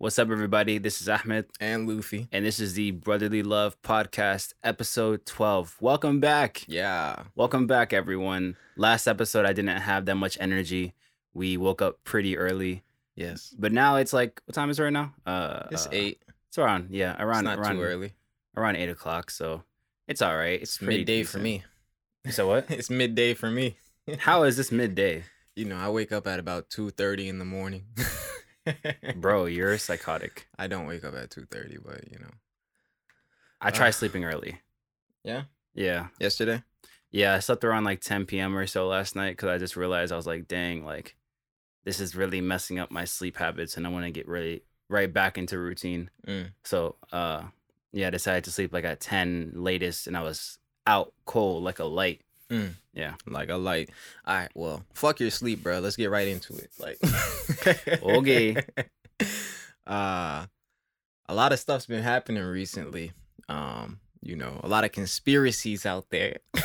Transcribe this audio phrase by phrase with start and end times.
[0.00, 0.78] What's up, everybody?
[0.78, 2.28] This is Ahmed, and Lofy.
[2.30, 5.76] and this is the Brotherly Love Podcast, episode 12.
[5.80, 6.64] Welcome back.
[6.68, 7.24] Yeah.
[7.34, 8.56] Welcome back, everyone.
[8.76, 10.94] Last episode, I didn't have that much energy.
[11.34, 12.84] We woke up pretty early,
[13.16, 13.52] Yes.
[13.58, 15.14] but now it's like, what time is it right now?
[15.26, 16.22] Uh, It's uh, eight.
[16.48, 18.12] It's around, yeah, It's around, not around, too early.
[18.56, 19.30] around eight o'clock.
[19.32, 19.64] So
[20.06, 20.62] it's all right.
[20.62, 21.64] It's It's midday for me.
[22.30, 22.66] So what?
[22.70, 23.78] it's midday for me.
[24.18, 25.24] How is this midday,
[25.56, 27.86] You know, I wake up at about two thirty in the morning.
[29.16, 29.44] bro?
[29.46, 30.48] You're psychotic.
[30.58, 32.30] I don't wake up at two thirty, but you know.
[33.60, 34.60] I try Uh, sleeping early.
[35.24, 35.44] Yeah.
[35.74, 36.08] Yeah.
[36.20, 36.62] Yesterday.
[37.10, 38.56] Yeah, I slept around like 10 p.m.
[38.56, 41.16] or so last night because I just realized I was like, dang, like
[41.84, 45.12] this is really messing up my sleep habits and I want to get really right
[45.12, 46.10] back into routine.
[46.26, 46.50] Mm.
[46.64, 47.44] So, uh,
[47.92, 51.78] yeah, I decided to sleep like at 10 latest and I was out cold like
[51.78, 52.20] a light.
[52.50, 52.74] Mm.
[52.94, 53.14] Yeah.
[53.26, 53.90] Like a light.
[54.26, 54.50] All right.
[54.54, 55.80] Well, fuck your sleep, bro.
[55.80, 56.70] Let's get right into it.
[56.78, 56.98] Like.
[58.02, 58.56] Okay.
[59.86, 60.46] Uh,
[61.28, 63.12] a lot of stuff's been happening recently.
[63.48, 66.36] Um, you know, a lot of conspiracies out there.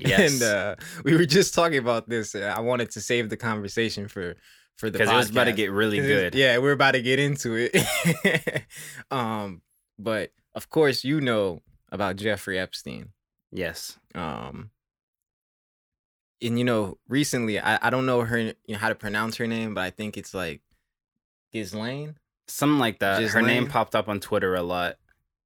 [0.00, 0.32] Yes.
[0.32, 2.34] And uh, we were just talking about this.
[2.34, 4.34] uh, I wanted to save the conversation for
[4.76, 6.34] for the Because it was about to get really good.
[6.34, 8.64] Yeah, we're about to get into it.
[9.10, 9.60] um,
[9.98, 13.10] but of course, you know about Jeffrey Epstein.
[13.50, 13.98] Yes.
[14.14, 14.70] Um,
[16.42, 19.46] and you know, recently I, I don't know her you know, how to pronounce her
[19.46, 20.60] name, but I think it's like
[21.52, 22.16] Ghislaine.
[22.48, 23.22] Something like that.
[23.22, 24.96] Her name popped up on Twitter a lot.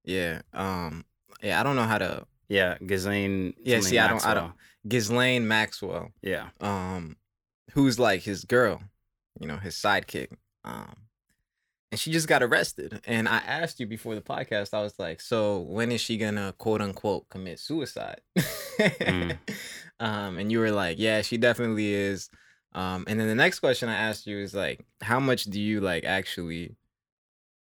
[0.05, 0.43] Yeah.
[0.53, 1.05] Um.
[1.43, 2.79] Yeah, I don't know how to Yeah.
[2.85, 3.55] Ghislaine.
[3.59, 4.53] Yeah, see, I don't- I don't-
[4.89, 6.11] Ghislaine Maxwell.
[6.23, 6.51] Yeah.
[6.61, 7.17] Um,
[7.73, 8.83] who's like his girl,
[9.41, 10.29] you know, his sidekick.
[10.65, 10.95] Um,
[11.91, 13.01] and she just got arrested.
[13.05, 14.73] And I asked you before the podcast.
[14.75, 18.21] I was like, so when is she gonna quote unquote commit suicide?
[18.79, 19.39] Mm.
[19.99, 22.29] Um, and you were like, yeah, she definitely is.
[22.75, 25.81] Um, and then the next question I asked you is like, how much do you
[25.81, 26.77] like actually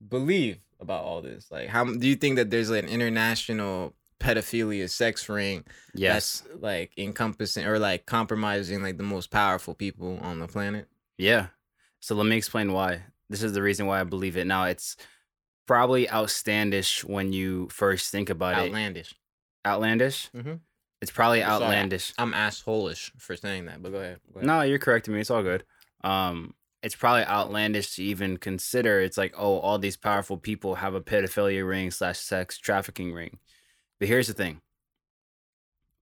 [0.08, 1.50] believe about all this?
[1.50, 5.64] Like, how do you think that there's like an international pedophilia sex ring
[5.96, 6.42] Yes.
[6.44, 10.88] that's like encompassing or like compromising like the most powerful people on the planet?
[11.18, 11.48] Yeah.
[12.02, 13.02] So let me explain why.
[13.32, 14.46] This is the reason why I believe it.
[14.46, 14.96] Now it's
[15.66, 18.68] probably outlandish when you first think about it.
[18.68, 19.12] Outlandish.
[19.12, 19.68] it.
[19.68, 20.30] Outlandish.
[20.36, 20.60] Mhm.
[21.02, 22.14] It's probably Sorry, outlandish.
[22.18, 24.20] I'm assholish for saying that, but go ahead.
[24.34, 24.48] Go ahead.
[24.48, 25.22] No, you're correcting me.
[25.22, 25.64] It's all good.
[26.04, 26.54] Um,
[26.84, 29.02] it's probably outlandish to even consider.
[29.02, 33.40] It's like, oh, all these powerful people have a pedophilia ring slash sex trafficking ring.
[34.00, 34.62] But here's the thing: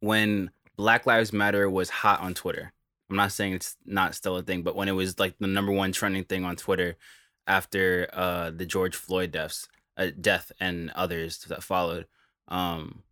[0.01, 2.73] when Black Lives Matter was hot on Twitter,
[3.09, 5.71] I'm not saying it's not still a thing, but when it was like the number
[5.71, 6.97] one trending thing on Twitter
[7.47, 9.67] after uh, the George Floyd deaths,
[9.97, 12.05] uh, death and others that followed,
[12.49, 13.03] um,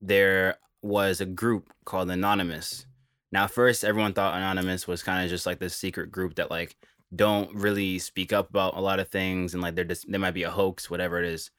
[0.00, 2.86] there was a group called Anonymous.
[3.30, 6.76] Now, first, everyone thought Anonymous was kind of just like this secret group that like
[7.14, 10.32] don't really speak up about a lot of things, and like they're just they might
[10.34, 11.50] be a hoax, whatever it is.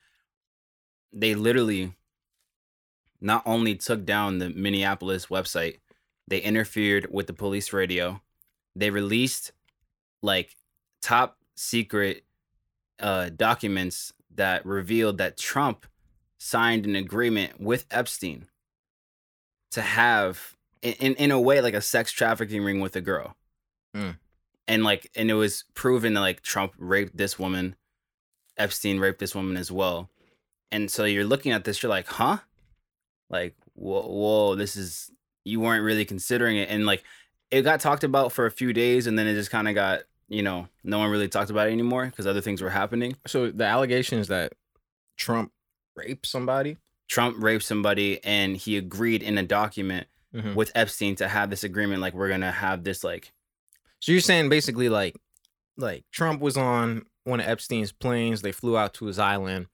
[1.14, 1.94] They literally
[3.22, 5.78] not only took down the Minneapolis website,
[6.28, 8.22] they interfered with the police radio.
[8.76, 9.52] They released
[10.22, 10.56] like
[11.02, 12.24] top secret
[13.00, 15.86] uh, documents that revealed that Trump
[16.38, 18.48] signed an agreement with Epstein
[19.72, 23.36] to have in, in, a way like a sex trafficking ring with a girl.
[23.96, 24.18] Mm.
[24.68, 27.76] And like and it was proven that like Trump raped this woman,
[28.58, 30.10] Epstein raped this woman as well.
[30.72, 32.38] And so you're looking at this, you're like, huh?
[33.30, 35.12] Like, whoa, whoa, this is
[35.44, 36.70] you weren't really considering it.
[36.70, 37.04] And like
[37.52, 40.02] it got talked about for a few days and then it just kind of got,
[40.28, 43.16] you know, no one really talked about it anymore because other things were happening.
[43.26, 44.54] So the allegations that
[45.18, 45.52] Trump
[45.96, 46.78] raped somebody.
[47.10, 50.54] Trump raped somebody and he agreed in a document Mhm.
[50.56, 53.32] with Epstein to have this agreement like we're gonna have this like
[54.00, 55.16] So you're saying basically like
[55.76, 58.42] like Trump was on one of Epstein's planes.
[58.42, 59.68] They flew out to his island.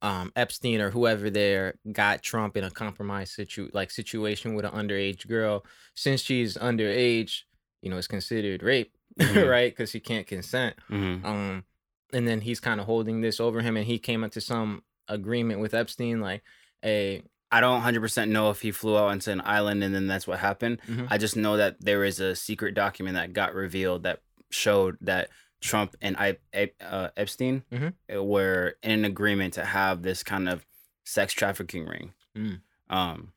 [0.00, 4.70] Um, Epstein or whoever there got Trump in a compromised situ like situation with an
[4.72, 5.64] underage girl.
[5.96, 7.42] Since she's underage,
[7.82, 9.48] you know, it's considered rape, Mhm.
[9.50, 9.72] right?
[9.72, 10.76] Because she can't consent.
[10.88, 11.24] mhm.
[11.24, 11.64] Um,
[12.12, 14.84] and then he's kind of holding this over him, and he came up to some
[15.08, 16.42] agreement with Epstein, like,
[16.84, 20.26] a I don't 100% know if he flew out onto an island and then that's
[20.26, 20.82] what happened.
[20.86, 21.06] Mhm.
[21.10, 24.20] I just know that there is a secret document that got revealed that
[24.50, 25.30] showed that
[25.62, 26.36] Trump and I,
[26.82, 27.94] uh, Epstein Mhm.
[28.14, 30.66] uh, were in an agreement to have this kind of
[31.04, 32.12] sex trafficking ring.
[32.36, 32.60] Mm.
[32.90, 33.32] Um,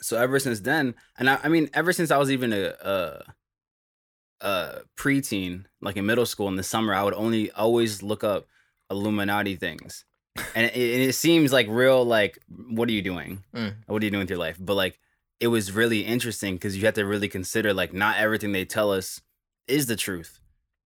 [0.00, 3.34] so ever since then, and I, I mean, ever since I was even a, a,
[4.40, 8.46] a preteen, like in middle school in the summer, I would only always look up
[8.90, 10.04] Illuminati things.
[10.54, 12.38] And it, it seems like real, like,
[12.70, 13.44] what are you doing?
[13.54, 13.74] Mm.
[13.86, 14.56] What are you doing with your life?
[14.60, 14.98] But like,
[15.40, 18.92] it was really interesting because you have to really consider, like, not everything they tell
[18.92, 19.20] us
[19.66, 20.40] is the truth.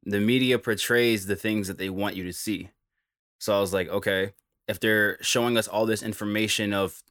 [0.04, 2.70] the media portrays the things that they want you to see.
[3.38, 4.32] So I was like, okay,
[4.68, 7.02] if they're showing us all this information of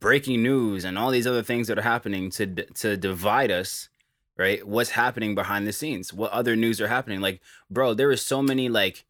[0.00, 3.88] breaking news and all these other things that are happening to to divide us,
[4.36, 4.66] right?
[4.66, 6.12] What's happening behind the scenes?
[6.12, 7.20] What other news are happening?
[7.20, 7.40] Like,
[7.70, 9.04] bro, there is so many like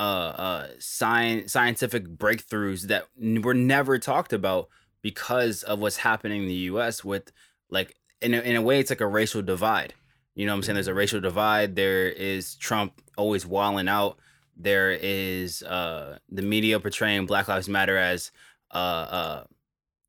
[0.00, 4.68] uh uh science scientific breakthroughs that n- were never talked about
[5.02, 7.30] because of what's happening in the US with
[7.70, 9.94] like in a, in a way it's like a racial divide.
[10.34, 10.74] You know what I'm saying?
[10.74, 11.76] There's a racial divide.
[11.76, 14.18] There is Trump always walling out.
[14.56, 18.32] There is uh the media portraying Black Lives Matter as
[18.72, 19.44] uh uh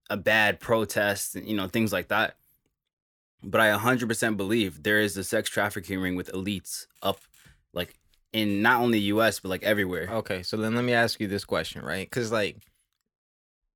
[0.09, 2.35] a bad protest, you know, things like that.
[3.43, 7.19] But I 100% believe there is a sex trafficking ring with elites up
[7.73, 7.95] like
[8.33, 10.07] in not only US but like everywhere.
[10.09, 12.09] Okay, so then let me ask you this question, right?
[12.09, 12.57] Because like,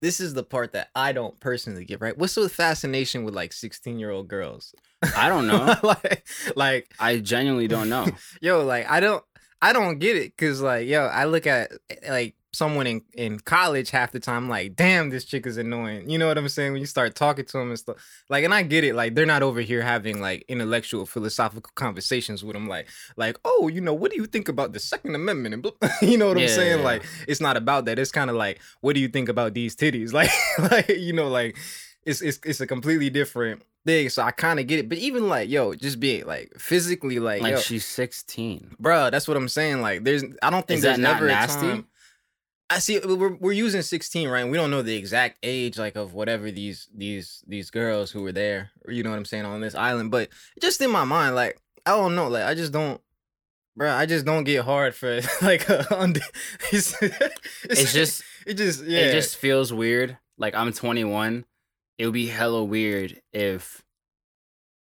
[0.02, 2.02] this is the part that I don't personally get.
[2.02, 2.18] Right?
[2.18, 4.74] What's the fascination with like sixteen year old girls?
[5.16, 5.76] I don't know.
[5.84, 8.08] like, like, I genuinely don't know.
[8.42, 9.24] yo, like, I don't,
[9.62, 10.38] I don't get it.
[10.38, 14.50] Cause like, yo, I look at eh, like someone in in college half the time,
[14.50, 16.10] like, damn, this chick is annoying.
[16.10, 16.72] You know what I'm saying?
[16.72, 17.98] When you start talking to them and stuff,
[18.30, 18.96] like, and I get it.
[18.96, 22.68] Like, they're not over here having like intellectual, philosophical conversations with them.
[22.68, 22.88] Like,
[23.18, 25.54] like, oh, you know, what do you think about the Second Amendment?
[25.54, 25.72] And blah,
[26.02, 26.80] you know what I'm saying?
[26.80, 26.86] yeah.
[26.86, 28.00] Like, it's not about that.
[28.00, 30.14] It's kind of like, what do you think about these titties?
[30.16, 30.32] Like,
[30.72, 31.58] like, you know, like,
[32.06, 34.10] it's it's it's a completely different thing.
[34.10, 34.90] So I kind of get it.
[34.90, 38.76] But even like, yo, just being like physically, like, Like yo, she's 16.
[38.82, 39.82] Bruh, that's what I'm saying.
[39.82, 41.68] Like, there's, I don't think Is there's never nasty?
[41.68, 41.88] a time.
[42.70, 43.00] I see.
[43.00, 44.42] We're we're using 16, right?
[44.42, 48.24] And we don't know the exact age, like of whatever these these these girls who
[48.24, 48.72] were there.
[48.86, 50.10] Or you know what I'm saying on this island.
[50.12, 50.30] But
[50.62, 53.00] just in my mind, like I don't know, like I just don't,
[53.78, 56.22] bro, I just don't get hard for like under.
[56.72, 56.96] It's,
[57.64, 59.00] It's just it just yeah.
[59.02, 60.18] it just feels weird.
[60.38, 61.46] Like I'm 21.
[61.98, 63.84] It would be hella weird if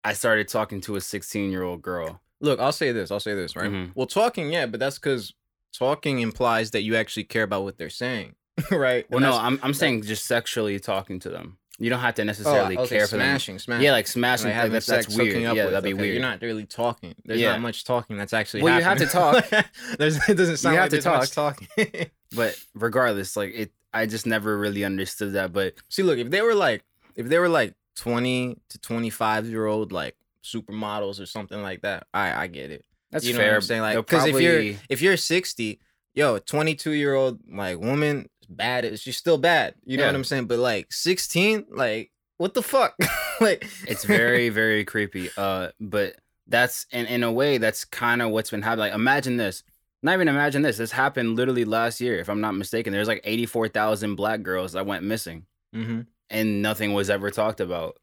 [0.04, 2.20] I started talking to a 16 year old girl.
[2.40, 3.10] Look, I'll say this.
[3.10, 3.70] I'll say this, right?
[3.70, 3.92] Mhm.
[3.94, 5.32] Well, talking, yeah, but that's because
[5.72, 8.34] talking implies that you actually care about what they're saying,
[8.70, 9.06] right?
[9.10, 11.58] Well, no, I'm I'm saying just sexually talking to them.
[11.78, 13.26] You don't have to oh, uh, necessarily oh, okay, care for them.
[13.26, 13.84] smashing, smashing.
[13.84, 14.46] Yeah, like smashing.
[14.46, 15.44] like having that's, sex, that's weird.
[15.44, 15.72] up Yeah, with.
[15.72, 16.14] that'd be okay, weird.
[16.14, 17.14] You're not really talking.
[17.24, 17.52] There's Yeah.
[17.52, 18.62] not much talking that's actually.
[18.62, 19.44] Well, you have to talk.
[19.98, 21.68] there's, it doesn't sound have like to there's much talking.
[22.34, 25.52] But regardless, like it, I just never really understood that.
[25.52, 26.84] But See, look, if they were like,
[27.16, 32.06] if they were like 20 to 25 year old like supermodels or something like that,
[32.14, 32.84] I I get it.
[33.12, 33.50] That's you know fair.
[33.50, 33.82] what I'm saying?
[33.82, 35.78] Like, because if you're if you're 60,
[36.14, 38.98] yo, 22 year old like woman, bad.
[38.98, 39.74] She's still bad.
[39.84, 40.08] You know Yeah.
[40.08, 40.46] what I'm saying?
[40.46, 42.96] But like 16, like what the fuck?
[43.40, 46.14] like it's very very creepy uh but
[46.48, 49.62] that's in in a way that's kind of what's been happening like imagine this
[50.02, 53.20] not even imagine this this happened literally last year if i'm not mistaken there's like
[53.24, 56.00] 84000 black girls that went missing mm-hmm.
[56.30, 57.96] and nothing was ever talked about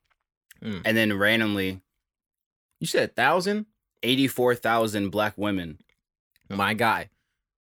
[0.64, 0.82] Mm.
[0.84, 1.80] and then randomly
[2.82, 3.66] you said thousand.
[4.04, 5.78] 84000 black women
[6.50, 7.10] my guy.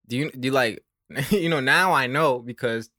[0.07, 0.83] Do you do you like
[1.29, 2.89] you know now I know because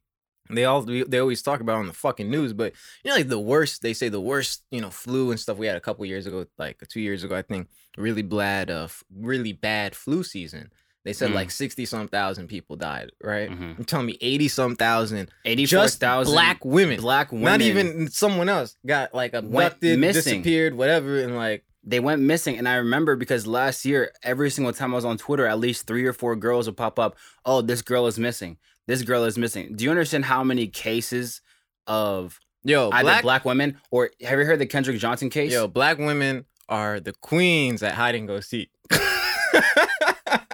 [0.49, 2.73] they all they always talk about it on the fucking news, but
[3.05, 5.67] you know like the worst they say the worst you know flu and stuff we
[5.67, 9.53] had a couple years ago, like two years ago I think, really bad uh really
[9.53, 10.71] bad flu season.
[11.05, 11.35] They said Mm.
[11.35, 13.49] like sixty some thousand people died, right?
[13.51, 13.79] Mhm.
[13.79, 18.49] You're telling me eighty some thousand just 84000 black women, black women not even someone
[18.49, 20.43] else got like abducted, missing.
[20.43, 24.73] disappeared, whatever, and like they went missing and i remember because last year every single
[24.73, 27.63] time i was on twitter at least three or four girls would pop up oh
[27.63, 28.57] this girl is missing
[28.87, 31.41] this girl is missing do you understand how many cases
[31.87, 35.67] of yo either black, black, women or have you heard the kendrick johnson case Yo,
[35.67, 38.71] black women are the queens at hide and go seek.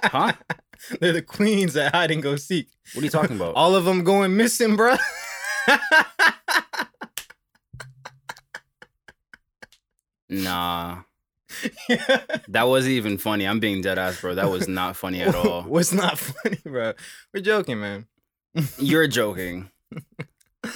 [0.03, 0.31] Huh?
[1.01, 2.69] They're the queens at hide and go seek.
[2.93, 4.97] what are you talking about All of them going missing, bruh.
[10.29, 11.01] nah
[12.49, 15.63] that wasn't even funny i'm being dead ass bro that was not funny at all
[15.63, 16.93] What's not funny, bro?
[17.33, 18.05] We're joking, man.
[18.77, 19.69] you're joking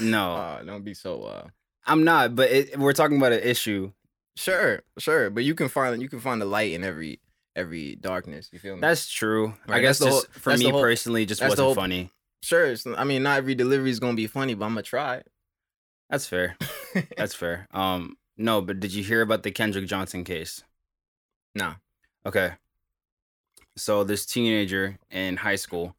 [0.02, 1.48] no Oh, don't be so uh
[1.86, 3.92] i'm not but it, we're talking about an issue
[4.38, 7.20] Sure, sure, but you can find you can find the light in every
[7.54, 8.50] every darkness.
[8.54, 8.82] You feel me?
[8.82, 12.10] that's true i guess just whole- for me whole- personally just wasn't whole- funny
[12.44, 12.74] sure.
[12.98, 15.22] I mean, not every delivery is gonna be funny, but I'm gonna try.
[16.10, 16.56] that's fair
[17.18, 17.68] That's fair.
[17.72, 20.64] Um, no, but did you hear about the Kendrick Johnson case?
[21.56, 21.76] nah.
[22.26, 22.52] Okay.
[23.76, 25.96] So this teenager in high school,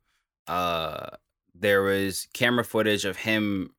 [0.47, 1.11] uh,
[1.55, 3.71] there was camera footage of him.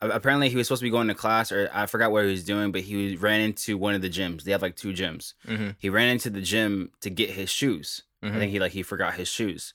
[0.00, 2.44] Apparently, he was supposed to be going to class, or I forgot what he was
[2.44, 4.42] doing, but he ran into one of the gyms.
[4.42, 5.34] They have like two gyms.
[5.46, 5.70] Mm-hmm.
[5.78, 8.02] He ran into the gym to get his shoes.
[8.22, 9.72] I think he like he forgot his shoes.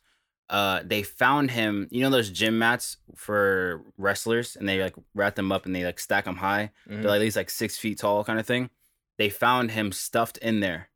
[0.51, 1.87] Uh, they found him.
[1.91, 5.83] You know those gym mats for wrestlers, and they like wrap them up and they
[5.85, 6.71] like stack them high.
[6.87, 7.01] Mhm.
[7.01, 8.69] They're like at least like six feet tall, kind of thing.
[9.17, 10.89] They found him stuffed in there,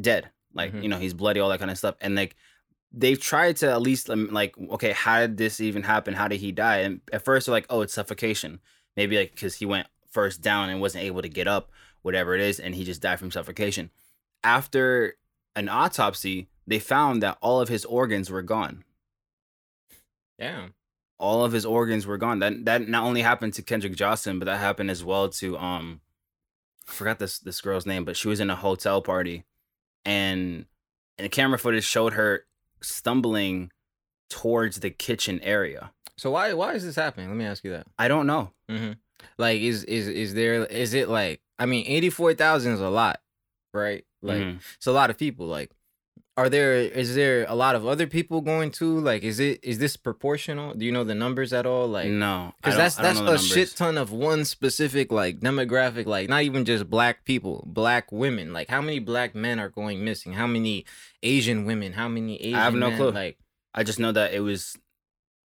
[0.00, 0.82] dead, Like Mhm.
[0.82, 2.36] you know he's bloody, all that kind of stuff, and like
[2.92, 6.14] they've tried to at least um, like okay, how did this even happen?
[6.14, 6.78] How did he die?
[6.78, 8.60] And at first they're like, oh, it's suffocation.
[8.96, 11.72] Maybe like because he went first down and wasn't able to get up,
[12.02, 13.90] whatever it is, and he just died from suffocation.
[14.44, 15.16] After
[15.56, 18.84] an autopsy, they found that all of his organs were gone
[20.38, 20.68] Yeah.
[21.18, 22.40] all of his organs were gone.
[22.40, 26.00] That that not only happened to Kendrick Johnson, but that happened as well to um
[26.88, 29.44] I forgot this this girl's name, but she was in a hotel party
[30.04, 30.66] and
[31.16, 32.44] and the camera footage showed her
[32.82, 33.70] stumbling
[34.28, 35.92] towards the kitchen area.
[36.16, 37.28] So why why is this happening?
[37.28, 37.86] Let me ask you that.
[37.98, 38.50] I don't know.
[38.68, 38.92] Mm-hmm.
[39.38, 42.90] Like, is is is there is it like I mean, eighty four thousand is a
[42.90, 43.20] lot,
[43.72, 44.04] right?
[44.20, 44.60] Like, Mhm.
[44.76, 45.46] it's a lot of people.
[45.46, 45.70] Like,
[46.36, 48.98] are there is there a lot of other people going too?
[48.98, 50.74] Like, is it is this proportional?
[50.74, 51.86] Do you know the numbers at all?
[51.86, 56.06] Like, no, because that's that's a shit ton of one specific like demographic.
[56.06, 58.52] Like, not even just black people, black women.
[58.52, 60.32] Like, how many black men are going missing?
[60.32, 60.86] How many
[61.22, 61.92] Asian women?
[61.92, 62.58] How many Asian?
[62.58, 62.98] I have no men?
[62.98, 63.10] clue.
[63.12, 63.38] Like,
[63.72, 64.76] I just know that it was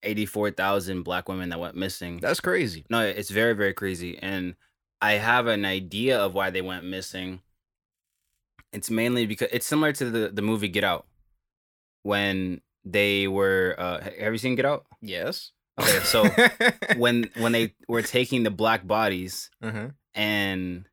[0.02, 2.18] eighty four thousand black women that went missing.
[2.20, 2.84] that's crazy.
[2.90, 4.18] No, it's very, very crazy.
[4.18, 4.54] And
[5.00, 7.40] I have an idea of why they went missing.
[8.74, 11.06] It's mainly because it's similar to the, the movie Get Out.
[12.02, 14.84] When they were uh have you seen Get Out?
[15.00, 15.52] Yes.
[15.80, 16.28] Okay, so
[16.96, 19.88] when when they were taking the black bodies uh-huh.
[20.14, 20.86] and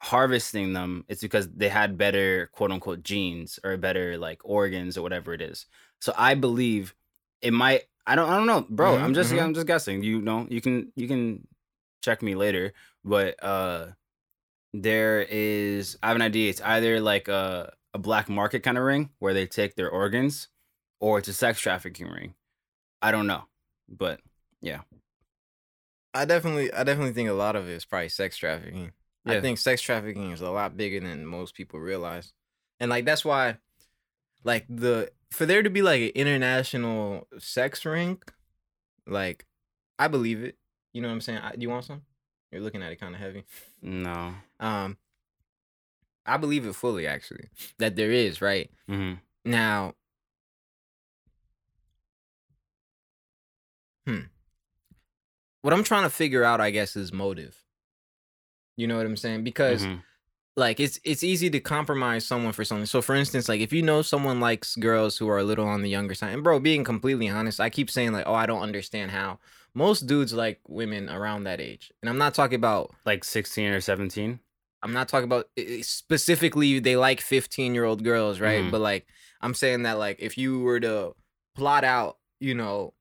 [0.00, 5.02] harvesting them, it's because they had better quote unquote genes or better like organs or
[5.02, 5.66] whatever it is.
[6.00, 6.94] So I believe
[7.42, 8.96] it might I don't I don't know, bro.
[8.96, 9.42] Mhm, I'm just mhm.
[9.42, 10.02] I'm just guessing.
[10.02, 11.46] You know, you can you can
[12.02, 12.72] check me later,
[13.04, 13.88] but uh
[14.72, 16.50] there is I have an idea.
[16.50, 20.48] It's either like a a black market kind of ring where they take their organs
[21.00, 22.34] or it's a sex trafficking ring.
[23.00, 23.44] I don't know.
[23.88, 24.20] But
[24.60, 24.80] yeah.
[26.14, 28.92] I definitely, I definitely think a lot of it is probably sex trafficking.
[29.26, 32.32] I think sex trafficking is a lot bigger than most people realize,
[32.80, 33.58] and like that's why,
[34.42, 38.22] like the for there to be like an international sex ring,
[39.06, 39.44] like
[39.98, 40.56] I believe it.
[40.94, 41.40] You know what I'm saying?
[41.40, 42.02] I, you want some?
[42.50, 43.44] You're looking at it kind of heavy.
[43.82, 44.34] no.
[44.60, 44.96] Um,
[46.26, 49.14] I believe it fully, actually, that there is right hmm
[49.44, 49.94] now.
[54.06, 54.20] Hmm.
[55.62, 57.62] What I'm trying to figure out, I guess, is motive.
[58.76, 59.42] You know what I'm saying?
[59.44, 60.02] Because Mhm.
[60.56, 62.86] like it's it's easy to compromise someone for something.
[62.86, 65.82] So for instance, like if you know someone likes girls who are a little on
[65.82, 68.62] the younger side, and bro, being completely honest, I keep saying like, oh, I don't
[68.62, 69.38] understand how
[69.74, 73.80] most dudes like women around that age, and I'm not talking about like 16 or
[73.80, 74.40] 17.
[74.82, 75.48] I'm not talking about
[75.82, 78.62] specifically they like 15 year old girls, right?
[78.62, 78.70] Mhm.
[78.70, 79.06] But like
[79.40, 81.14] I'm saying that like if you were to
[81.56, 82.94] plot out, you know,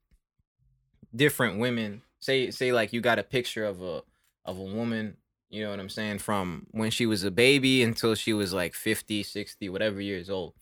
[1.15, 4.01] different women, say say like you got a picture of a
[4.45, 5.17] of a woman,
[5.49, 8.73] you know what I'm saying, from when she was a baby until she was like
[8.73, 10.53] 50, 60, whatever years old.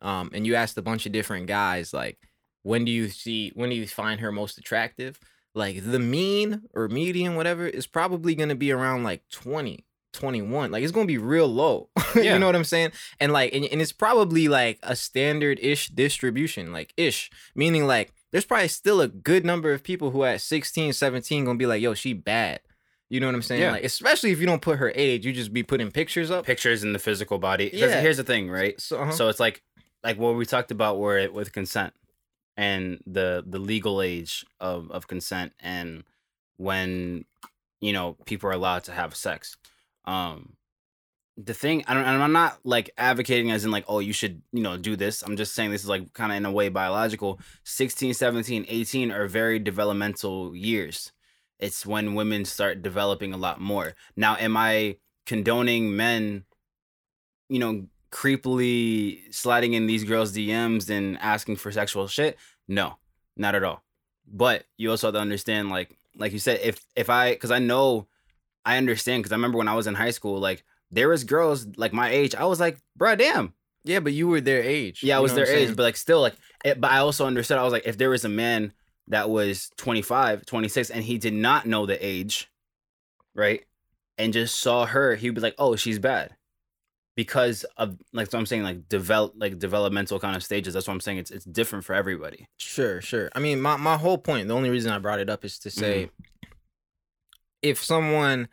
[0.00, 2.18] Um and you asked a bunch of different guys like
[2.62, 5.18] when do you see when do you find her most attractive?
[5.54, 10.70] Like the mean or median whatever is probably going to be around like 20 21
[10.72, 12.32] like it's gonna be real low Yeah.
[12.32, 15.88] you know what i'm saying and like and, and it's probably like a standard ish
[15.88, 20.40] distribution like ish meaning like there's probably still a good number of people who at
[20.40, 22.60] 16 17 gonna be like yo she bad
[23.10, 23.72] you know what i'm saying Yeah.
[23.72, 26.82] like especially if you don't put her age you just be putting pictures up Pictures
[26.82, 28.00] in the physical body Yeah.
[28.00, 28.80] Here's the thing, right?
[28.80, 29.12] so, uh-huh.
[29.12, 29.62] So it's like
[30.02, 31.92] like what we talked about where it with consent
[32.58, 36.02] and the the legal age of of consent and
[36.56, 37.24] when
[37.80, 39.56] you know people are allowed to have sex.
[40.04, 40.54] Um
[41.36, 44.62] the thing I don't I'm not like advocating as in like oh you should you
[44.62, 45.22] know do this.
[45.22, 47.40] I'm just saying this is like kind of in a way biological.
[47.64, 51.12] 16, 17, 18 are very developmental years.
[51.60, 53.94] It's when women start developing a lot more.
[54.16, 54.96] Now am I
[55.26, 56.44] condoning men
[57.48, 62.36] you know, creepily sliding in these girls' DMs and asking for sexual shit?
[62.66, 62.96] No,
[63.36, 63.82] not at all.
[64.26, 67.58] But you also have to understand, like, like you said, if if I, because I
[67.58, 68.08] know,
[68.64, 71.66] I understand, because I remember when I was in high school, like there was girls
[71.76, 72.34] like my age.
[72.34, 73.54] I was like, bruh, damn.
[73.84, 76.34] yeah but you were their age Yeah, I was their age, but like still, like,
[76.64, 77.58] it, but I also understood.
[77.58, 78.72] I was like, if there was a man
[79.08, 82.50] that was 25, 26, and he did not know the age,
[83.34, 83.64] right,
[84.18, 86.34] and just saw her, he'd be like, oh, she's bad.
[87.18, 90.72] Because of like so I'm saying like develop like developmental kind of stages.
[90.72, 91.18] That's what I'm saying.
[91.18, 92.46] It's it's different for everybody.
[92.58, 93.28] Sure, sure.
[93.34, 95.70] I mean, my, my whole point, the only reason I brought it up is to
[95.70, 96.52] say Mm-hmm.
[97.62, 98.46] if someone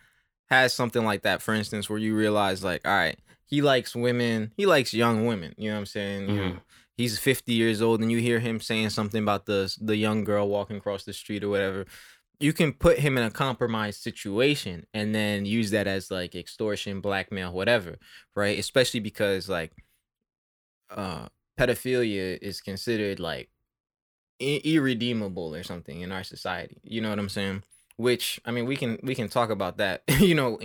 [0.50, 4.52] has something like that, for instance, where you realize, like, all right, he likes women,
[4.58, 6.30] he likes young women, you know what I'm saying?
[6.30, 6.58] You know,
[6.98, 10.50] he's 50 years old and you hear him saying something about the the young girl
[10.50, 11.86] walking across the street or whatever.
[12.40, 17.02] You can put him in a compromised situation and then use that as like extortion,
[17.02, 17.98] blackmail, whatever,
[18.36, 18.58] right?
[18.60, 19.72] Especially because like
[20.90, 21.28] uh
[21.60, 23.50] pedophilia is considered like
[24.40, 26.78] irredeemable or something in our society.
[26.84, 27.64] You know what I'm saying?
[27.98, 30.04] Which I mean, we can we can talk about that.
[30.20, 30.60] you know,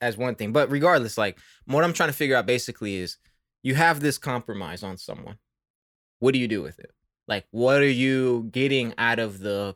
[0.00, 3.16] as one thing, but regardless, like what I'm trying to figure out basically is
[3.62, 5.38] you have this compromise on someone.
[6.18, 6.92] What do you do with it?
[7.28, 9.74] Like, what are you getting out of the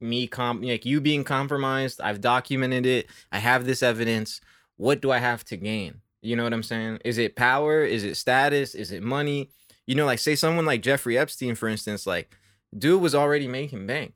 [0.00, 2.00] me com like you being compromised?
[2.00, 3.06] I've documented it.
[3.32, 4.40] I have this evidence.
[4.76, 6.00] What do I have to gain?
[6.22, 6.98] You know what I'm saying?
[7.04, 7.82] Is it power?
[7.82, 8.74] Is it status?
[8.74, 9.50] Is it money?
[9.86, 12.30] You know, like say someone like Jeffrey Epstein, for instance, like
[12.76, 14.14] dude was already making bank.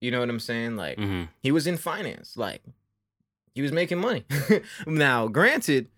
[0.00, 0.76] You know what I'm saying?
[0.76, 2.36] Like hmm he was in finance.
[2.36, 2.62] Like
[3.54, 4.24] he was making money.
[4.86, 5.88] now, granted,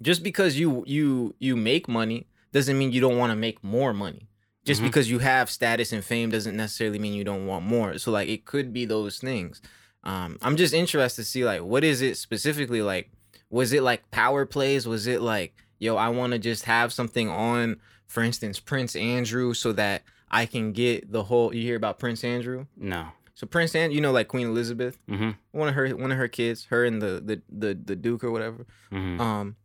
[0.00, 3.92] just because you you you make money doesn't mean you don't want to make more
[3.92, 4.28] money.
[4.64, 4.84] Just Mhm.
[4.86, 7.98] because you have status and fame doesn't necessarily mean you don't want more.
[7.98, 9.60] So like it could be those things.
[10.04, 13.10] Um, I'm just interested to see like what is it specifically like?
[13.50, 14.86] Was it like power plays?
[14.86, 19.52] Was it like yo, I want to just have something on, for instance, Prince Andrew,
[19.54, 21.54] so that I can get the whole.
[21.54, 22.66] You hear about Prince Andrew?
[22.76, 23.08] No.
[23.34, 26.28] So Prince Andrew, you know, like Queen Elizabeth hmm one of her one of her
[26.28, 28.66] kids, her and the the the, the Duke or whatever.
[28.90, 29.56] hmm Um,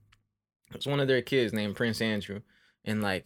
[0.75, 2.41] it's one of their kids named Prince Andrew,
[2.84, 3.25] and like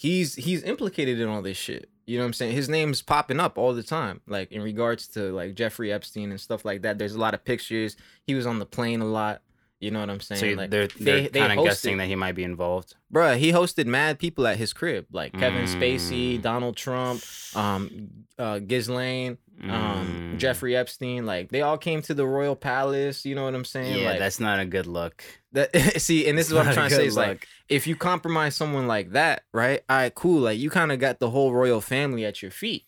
[0.00, 1.90] he's he's implicated in all this shit.
[2.06, 2.54] You know what I'm saying?
[2.54, 6.40] His name's popping up all the time, like in regards to like Jeffrey Epstein and
[6.40, 6.98] stuff like that.
[6.98, 7.96] There's a lot of pictures.
[8.26, 9.42] He was on the plane a lot.
[9.80, 10.40] You know what I'm saying?
[10.56, 12.96] So like they're they're they- kind of guessing that he might be involved.
[13.12, 16.42] Bruh, he hosted mad people at his crib, like Kevin Spacey, Mm.
[16.42, 17.22] Donald Trump,
[17.56, 18.08] um,
[18.38, 20.38] uh, Ghislaine, um, Mm.
[20.38, 21.24] Jeffrey Epstein.
[21.24, 23.24] Like they all came to the royal palace.
[23.24, 24.02] You know what I'm saying?
[24.02, 25.24] Yeah, like, that's not a good look.
[25.52, 25.74] that.
[26.00, 28.86] see, and this is what I'm trying to say is like, if you compromise someone
[28.86, 29.80] like that, right?
[29.88, 30.40] All right, cool.
[30.42, 32.84] Like you kind of got the whole royal family at your feet.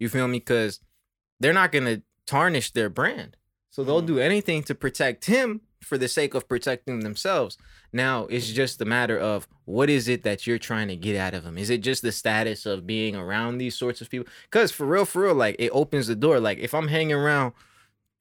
[0.00, 0.40] You feel me?
[0.40, 0.80] Because
[1.38, 3.36] they're not gonna tarnish their brand,
[3.70, 4.06] so they'll Mhm.
[4.06, 7.56] do anything to protect him for the sake of protecting themselves.
[7.92, 11.34] Now it's just a matter of what is it that you're trying to get out
[11.34, 11.56] of them?
[11.58, 14.30] Is it just the status of being around these sorts of people?
[14.44, 16.40] Because for real, for real, like it opens the door.
[16.40, 17.52] Like if I'm hanging around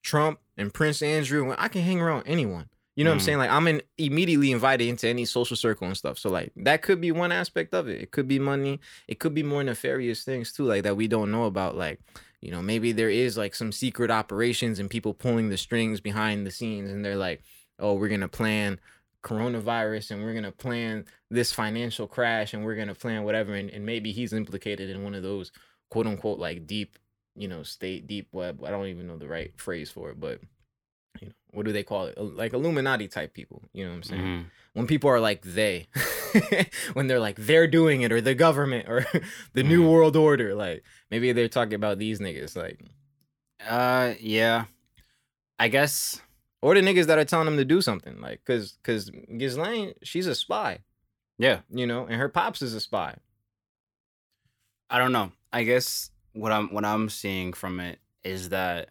[0.04, 2.70] Trump and Prince Andrew, I can hang around anyone.
[2.96, 3.26] You know what I'm Mhm.
[3.26, 3.38] saying?
[3.40, 6.18] Like I'm in, immediately invited into any social circle and stuff.
[6.18, 8.02] So like that could be one aspect of it.
[8.02, 8.80] It could be money.
[9.08, 11.76] It could be more nefarious things too, like that we don't know about.
[11.76, 12.00] Like
[12.42, 16.46] you know maybe there is like some secret operations and people pulling the strings behind
[16.46, 17.42] the scenes, and they're like,
[17.80, 18.80] oh, we're gonna plan
[19.24, 23.86] coronavirus and we're gonna plan this financial crash and we're gonna plan whatever, and, and
[23.86, 25.52] maybe he's implicated in one of those
[25.90, 26.98] quote unquote like deep,
[27.36, 28.64] you know, state deep web.
[28.64, 30.42] I don't even know the right phrase for it, but
[31.22, 32.18] you know, what do they call it?
[32.18, 33.64] Like Illuminati type people.
[33.74, 34.22] You know what I'm saying?
[34.22, 34.46] Mhm.
[34.74, 35.88] When people are like they,
[36.94, 39.06] when they're like they're doing it or the government or
[39.54, 39.90] the new Mhm.
[39.92, 42.80] world order, like maybe they're talking about these niggas, like
[43.68, 44.66] Uh, yeah.
[45.58, 46.22] I guess.
[46.62, 50.28] or the niggas that are telling them to do something, like cause cause Ghislaine, she's
[50.28, 50.80] a spy,
[51.38, 51.62] Yeah.
[51.70, 53.16] you know, and her pops is a spy.
[54.90, 55.32] I don't know.
[55.54, 58.90] I guess what I'm what I'm seeing from it is that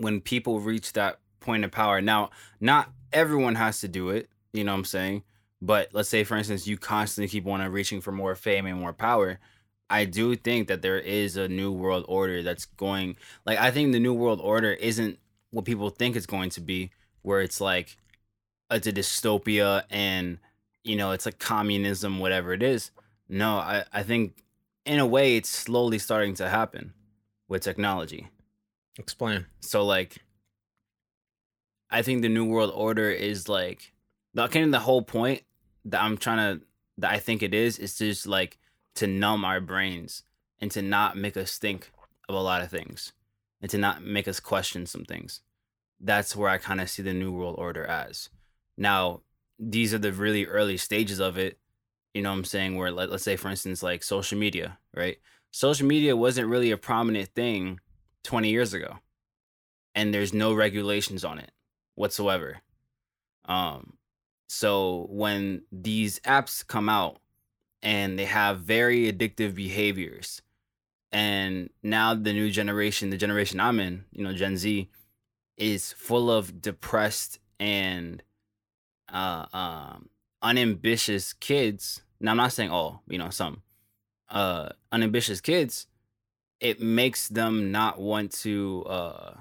[0.00, 4.64] when people reach that point of power, now not everyone has to do it, you
[4.64, 5.22] know what I'm saying?
[5.60, 8.94] But let's say for instance you constantly keep on reaching for more fame and more
[8.94, 9.38] power.
[9.90, 13.92] I do think that there is a new world order that's going like I think
[13.92, 15.18] the new world order isn't
[15.50, 16.90] what people think it's going to be,
[17.22, 17.98] where it's like
[18.70, 20.38] it's a dystopia and
[20.82, 22.90] you know it's like communism, whatever it is.
[23.28, 24.44] No, I, I think
[24.86, 26.94] in a way it's slowly starting to happen
[27.48, 28.28] with technology.
[28.98, 29.46] Explain.
[29.60, 30.18] So like
[31.90, 33.92] I think the new world order is like
[34.34, 35.42] the kind of the whole point
[35.86, 36.64] that I'm trying to
[36.98, 38.58] that I think it is is just like
[38.96, 40.22] to numb our brains
[40.60, 41.90] and to not make us think
[42.28, 43.12] of a lot of things
[43.60, 45.40] and to not make us question some things.
[46.00, 48.28] That's where I kind of see the new world order as.
[48.76, 49.20] Now,
[49.58, 51.58] these are the really early stages of it.
[52.14, 52.76] You know what I'm saying?
[52.76, 55.18] Where let, let's say for instance like social media, right?
[55.50, 57.80] Social media wasn't really a prominent thing
[58.24, 58.98] 20 years ago.
[59.94, 61.50] And there's no regulations on it
[61.94, 62.60] whatsoever.
[63.44, 63.94] Um
[64.48, 67.18] so when these apps come out
[67.82, 70.42] and they have very addictive behaviors
[71.12, 74.88] and now the new generation, the generation I'm in, you know, Gen Z
[75.56, 78.22] is full of depressed and
[79.12, 80.08] uh um
[80.42, 82.02] unambitious kids.
[82.20, 83.62] Now I'm not saying all, you know, some
[84.28, 85.86] uh unambitious kids,
[86.60, 89.34] it makes them not want to uh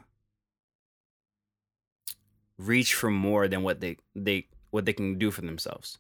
[2.58, 5.98] reach for more than what they they what they can do for themselves.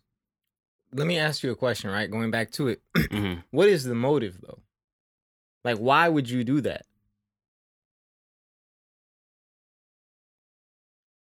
[0.94, 2.10] Let me ask you a question, right?
[2.10, 2.82] Going back to it.
[2.96, 3.44] Mhm.
[3.52, 4.60] what is the motive though?
[5.64, 6.86] Like why would you do that?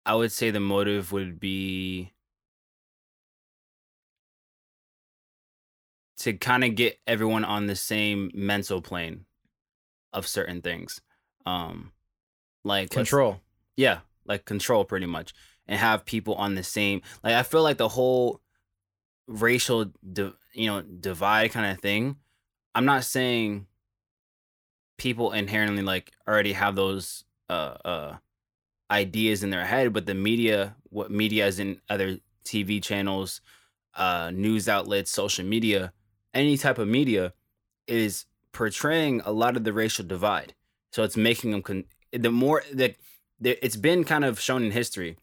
[0.05, 2.11] I would say the motive would be
[6.17, 9.25] to kind of get everyone on the same mental plane
[10.13, 11.01] of certain things.
[11.45, 11.91] Um
[12.63, 13.41] like Control.
[13.75, 15.33] yeah, like control pretty much
[15.67, 18.41] and have people on the same like I feel like the whole
[19.27, 22.17] racial di- you know divide kind of thing.
[22.75, 23.67] I'm not saying
[24.97, 28.17] people inherently like already have those uh uh
[28.91, 33.41] ideas in their head, but the media, what media is in other TV channels,
[33.95, 35.91] uh news outlets, social media,
[36.33, 37.33] any type of media
[37.87, 40.53] is portraying a lot of the racial divide.
[40.91, 42.95] So it's making them con- the more that
[43.39, 45.17] the, it's been kind of shown in history.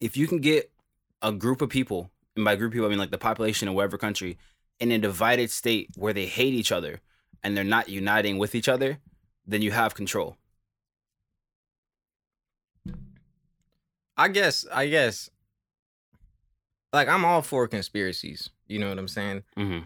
[0.00, 0.70] If you can get
[1.22, 3.74] a group of people, and by group of people I mean like the population of
[3.74, 4.36] whatever country,
[4.78, 7.00] in a divided state where they hate each other
[7.42, 8.98] and they're not uniting with each other,
[9.46, 10.36] then you have control.
[14.16, 14.66] I guess.
[14.72, 15.30] I guess.
[16.92, 18.50] Like I'm all for conspiracies.
[18.66, 19.44] You know what I'm saying?
[19.56, 19.78] hmm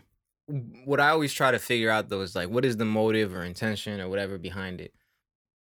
[0.84, 3.42] what I always try to figure out though is like what is the motive or
[3.44, 4.92] intention or whatever behind it.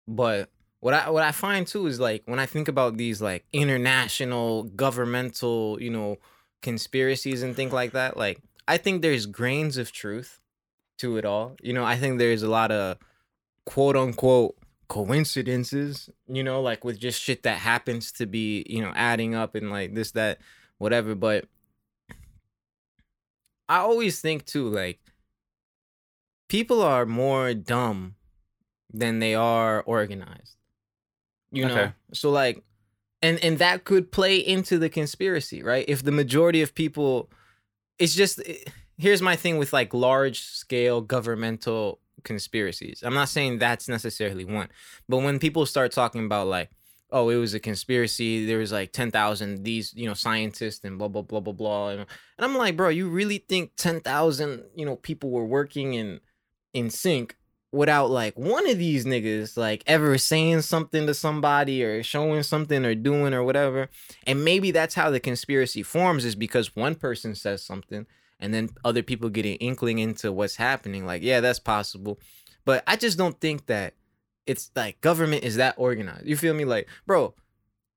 [0.06, 3.44] But what I what I find too is like when I think about these like
[3.52, 6.18] international governmental, you know,
[6.62, 10.40] conspiracies and things like that, like I think there's grains of truth
[10.98, 11.56] to it all.
[11.62, 12.98] You know, I think there's a lot of
[13.64, 14.56] quote unquote
[14.88, 19.54] coincidences, you know, like with just shit that happens to be, you know, adding up
[19.54, 20.38] and like this, that,
[20.78, 21.14] whatever.
[21.14, 21.46] But
[23.68, 25.00] I always think too, like
[26.48, 28.14] people are more dumb
[28.92, 30.56] than they are organized.
[31.50, 31.74] You know?
[31.74, 31.92] Okay.
[32.12, 32.62] So like
[33.22, 35.84] and and that could play into the conspiracy, right?
[35.88, 37.30] If the majority of people
[37.98, 43.02] it's just it- here's my thing with like large scale governmental conspiracies.
[43.04, 44.68] I'm not saying that's necessarily one,
[45.08, 46.70] but when people start talking about like
[47.10, 48.46] oh, it was a conspiracy.
[48.46, 51.88] There was like 10,000 these, you know, scientists and blah, blah, blah, blah, blah.
[51.90, 52.06] And,
[52.38, 56.20] I'm like, bro, you really think 10,000, you know, people were working in,
[56.74, 57.36] in sync
[57.72, 62.84] without like one of these niggas like ever saying something to somebody or showing something
[62.84, 63.88] or doing or whatever.
[64.26, 68.06] And maybe that's how the conspiracy forms is because one person says something
[68.40, 71.06] and then other people get an inkling into what's happening.
[71.06, 72.18] Like, yeah, that's possible.
[72.64, 73.94] But I just don't think that
[74.46, 76.26] it's like government is that organized.
[76.26, 76.64] You feel me?
[76.64, 77.34] Like, bro,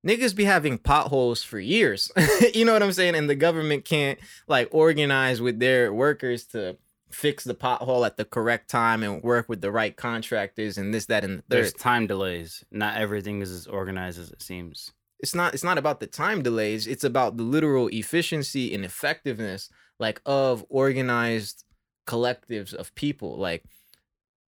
[0.06, 2.12] niggas be having potholes for years.
[2.54, 3.16] you know what I'm saying?
[3.16, 6.78] And the government can't like organize with their workers to
[7.12, 11.06] fix the pothole at the correct time and work with the right contractors and this,
[11.08, 12.64] that, and the There's time delays.
[12.72, 14.92] Not everything is as organized as it seems.
[15.20, 19.70] It's not it's not about the time delays, it's about the literal efficiency and effectiveness
[20.00, 21.66] like of organized
[22.08, 23.38] collectives of people.
[23.38, 23.66] Like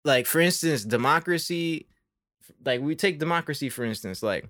[0.08, 1.88] like for instance, democracy
[2.66, 4.50] like we take democracy for instance, like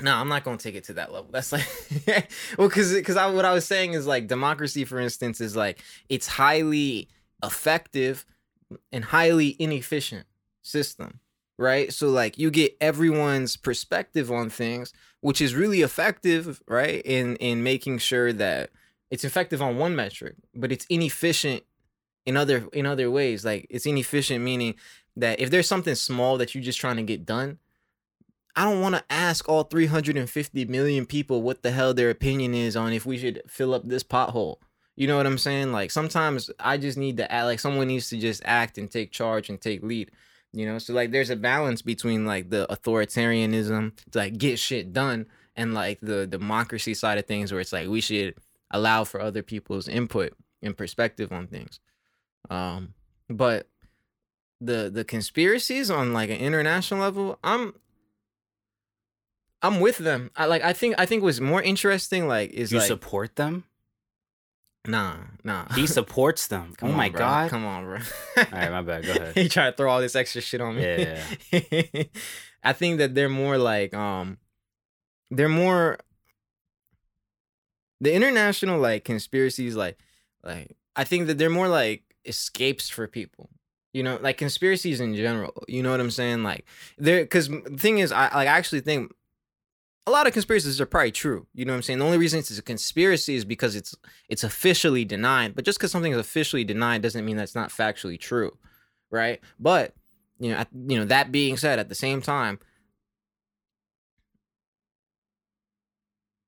[0.00, 1.28] no, I'm not gonna take it to that level.
[1.32, 1.66] That's like,
[2.58, 5.82] well, because because I, what I was saying is like democracy, for instance, is like
[6.08, 7.08] it's highly
[7.42, 8.24] effective
[8.92, 10.26] and highly inefficient
[10.62, 11.20] system,
[11.58, 11.92] right?
[11.92, 17.02] So like you get everyone's perspective on things, which is really effective, right?
[17.04, 18.70] In in making sure that
[19.10, 21.64] it's effective on one metric, but it's inefficient
[22.28, 23.44] in other in other ways.
[23.44, 24.74] Like it's inefficient meaning
[25.16, 27.58] that if there's something small that you're just trying to get done,
[28.54, 32.76] I don't want to ask all 350 million people what the hell their opinion is
[32.76, 34.56] on if we should fill up this pothole.
[34.94, 35.72] You know what I'm saying?
[35.72, 39.10] Like sometimes I just need to act like someone needs to just act and take
[39.10, 40.10] charge and take lead.
[40.52, 44.92] You know, so like there's a balance between like the authoritarianism to like get shit
[44.92, 48.34] done and like the democracy side of things where it's like we should
[48.70, 51.80] allow for other people's input and perspective on things.
[52.50, 52.94] Um,
[53.28, 53.68] but
[54.60, 57.74] the the conspiracies on like an international level, I'm
[59.62, 60.30] I'm with them.
[60.36, 63.64] I like I think I think what's more interesting like is You like support them?
[64.86, 65.66] nah nah.
[65.74, 66.74] He supports them.
[66.78, 67.18] Come oh on, my bro.
[67.18, 67.50] god.
[67.50, 67.98] Come on, bro.
[68.38, 69.04] All right, my bad.
[69.04, 69.36] Go ahead.
[69.36, 70.82] he tried to throw all this extra shit on me.
[70.82, 71.22] Yeah,
[72.62, 74.38] I think that they're more like um
[75.30, 75.98] they're more
[78.00, 79.98] the international like conspiracies like
[80.42, 83.50] like I think that they're more like escapes for people.
[83.92, 85.64] You know, like conspiracies in general.
[85.66, 86.42] You know what I'm saying?
[86.42, 86.66] Like
[86.98, 89.12] there cuz the thing is I like I actually think
[90.08, 91.46] a lot of conspiracies are probably true.
[91.52, 91.98] You know what I'm saying?
[91.98, 93.94] The only reason it's a conspiracy is because it's
[94.28, 95.54] it's officially denied.
[95.54, 98.56] But just because something is officially denied doesn't mean that's not factually true,
[99.10, 99.40] right?
[99.60, 99.94] But
[100.38, 102.58] you know, at, you know that being said, at the same time,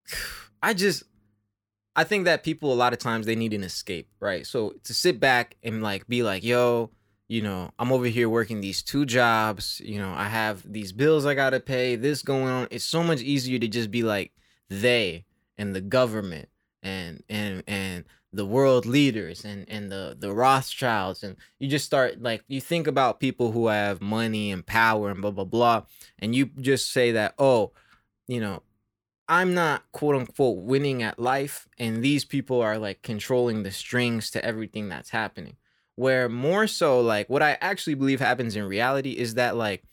[0.63, 1.05] I just
[1.97, 4.47] I think that people a lot of times they need an escape, right?
[4.47, 6.91] So to sit back and like be like, yo,
[7.29, 11.27] you know, I'm over here working these two jobs, you know, I have these bills
[11.27, 12.69] I got to pay, this going on.
[12.71, 14.33] It's so much easier to just be like
[14.69, 15.25] they
[15.59, 16.49] and the government
[16.83, 22.23] and and and the world leaders and and the the Rothschilds and you just start
[22.23, 25.83] like you think about people who have money and power and blah blah blah
[26.19, 27.73] and you just say that oh
[28.29, 28.63] you know
[29.31, 34.31] I'm not quote unquote winning at life and these people are like controlling the strings
[34.33, 35.57] to everything that's happening
[35.95, 39.85] where more so like what I actually believe happens in reality is that like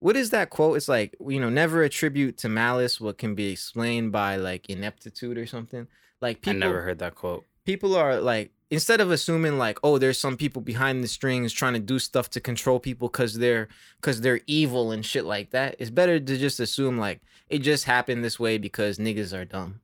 [0.00, 0.78] what is that quote?
[0.78, 5.36] It's like, you know, never attribute to malice what can be explained by like ineptitude
[5.36, 5.86] or something.
[6.20, 7.44] Like people I never heard that quote.
[7.64, 11.74] people are like instead of assuming like, oh, there's some people behind the strings trying
[11.74, 13.68] to do stuff to control people cuz they're
[14.00, 15.76] cuz they're evil and shit like that.
[15.78, 19.80] It's better to just assume like it just happened this way because niggas are dumb.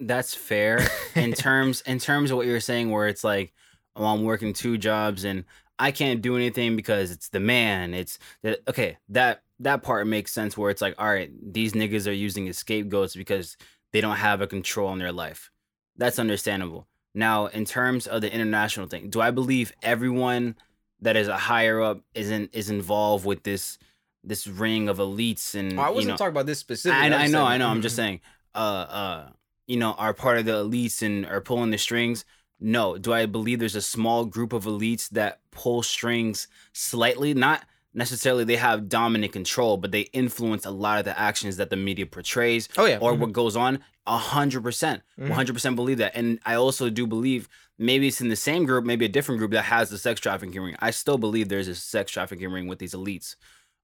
[0.00, 0.80] That's fair
[1.14, 3.52] in terms in terms of what you're saying, where it's like,
[3.94, 5.44] oh, I'm working two jobs and
[5.78, 7.94] I can't do anything because it's the man.
[7.94, 8.98] It's that okay.
[9.10, 10.56] That that part makes sense.
[10.56, 13.56] Where it's like, all right, these niggas are using as scapegoats because
[13.92, 15.50] they don't have a control in their life.
[15.96, 16.88] That's understandable.
[17.14, 20.56] Now, in terms of the international thing, do I believe everyone
[21.02, 23.78] that is a higher up isn't is involved with this
[24.24, 27.00] this ring of elites and I wasn't know, talking about this specifically.
[27.00, 27.68] I, I'm I know, I know.
[27.68, 28.20] I'm just saying,
[28.54, 29.28] uh, uh,
[29.66, 32.24] you know, are part of the elites and are pulling the strings.
[32.60, 37.34] No, do I believe there's a small group of elites that pull strings slightly?
[37.34, 41.70] Not necessarily they have dominant control, but they influence a lot of the actions that
[41.70, 42.98] the media portrays Oh yeah.
[43.00, 43.18] or mhm.
[43.18, 43.80] what goes on.
[44.06, 46.16] A hundred percent, one hundred percent believe that.
[46.16, 49.52] And I also do believe maybe it's in the same group, maybe a different group
[49.52, 50.76] that has the sex trafficking ring.
[50.80, 53.36] I still believe there's a sex trafficking ring with these elites.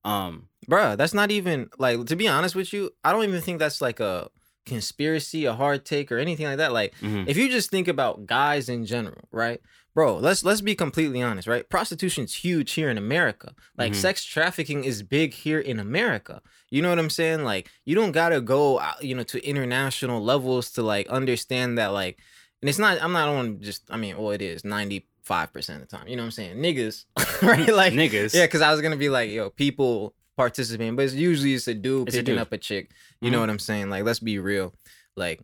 [0.05, 3.59] Um, Bruh, that's not even like to be honest with you, I don't even think
[3.59, 4.29] that's like a
[4.67, 6.73] conspiracy, a hard take, or anything like that.
[6.73, 7.27] Like mhm.
[7.27, 9.61] if you just think about guys in general, right?
[9.95, 11.69] Bro, let's let's be completely honest, right?
[11.69, 13.55] Prostitution's huge here in America.
[13.77, 13.97] Like Mhm.
[13.97, 16.41] sex trafficking is big here in America.
[16.71, 17.43] You know what I'm saying?
[17.45, 21.89] Like you don't gotta go, you know, to international levels to like understand that.
[21.89, 22.19] Like,
[22.61, 23.03] and it's not.
[23.03, 23.83] I'm not on just.
[23.91, 26.09] I mean, well, it is ninety five percent of the time.
[26.09, 26.57] You know what I'm saying?
[26.57, 27.05] Niggas,
[27.43, 27.69] right?
[27.73, 28.35] Like niggas.
[28.35, 31.75] yeah, because I was gonna be like, yo, people participating, but it's usually it's a
[31.75, 32.43] dude It's a picking dude.
[32.43, 32.91] up a chick.
[33.21, 33.41] You know Mhm.
[33.43, 33.91] what I'm saying?
[33.91, 34.75] Like, let's be real.
[35.17, 35.41] Like,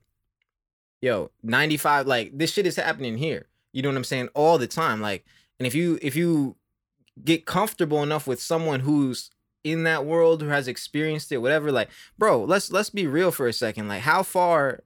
[1.00, 3.46] yo, 95, like this shit is happening here.
[3.72, 4.28] You know what I'm saying?
[4.34, 5.00] All the time.
[5.00, 5.24] Like,
[5.58, 6.56] and if you if you
[7.24, 9.30] get comfortable enough with someone who's
[9.62, 13.46] in that world who has experienced it, whatever, like, bro, let's let's be real for
[13.48, 13.88] a second.
[13.88, 14.82] Like, how far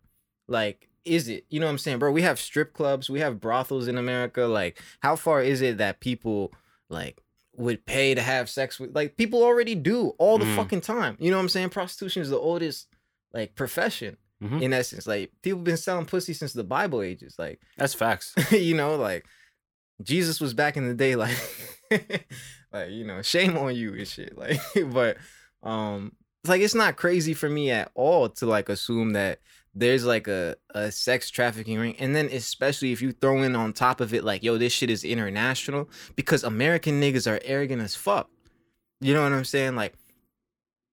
[0.49, 1.45] like is it?
[1.49, 2.11] You know what I'm saying, bro?
[2.13, 4.43] We have strip clubs, we have brothels in America.
[4.43, 6.53] Like, how far is it that people
[6.89, 7.21] like
[7.57, 10.57] would pay to have sex with like people already do all the Mhm.
[10.57, 11.17] fucking time.
[11.19, 11.71] You know what I'm saying?
[11.71, 12.87] Prostitution is the oldest
[13.33, 14.63] like profession Mhm.
[14.63, 15.07] in essence.
[15.07, 17.35] Like people been selling pussy since the Bible ages.
[17.39, 18.33] Like That's facts.
[18.53, 19.27] you know, like
[20.03, 21.37] Jesus was back in the day, like
[22.73, 24.37] like you know, shame on you and shit.
[24.39, 24.61] Like,
[24.93, 25.17] but
[25.63, 26.13] um,
[26.45, 29.41] it's like it's not crazy for me at all to like assume that
[29.79, 33.73] there's like a a sex trafficking ring, and then especially if you throw in on
[33.73, 37.95] top of it, like yo, this shit is international because American niggas are arrogant as
[37.95, 38.31] fuck.
[39.01, 39.77] You know what I'm saying?
[39.77, 39.95] Like,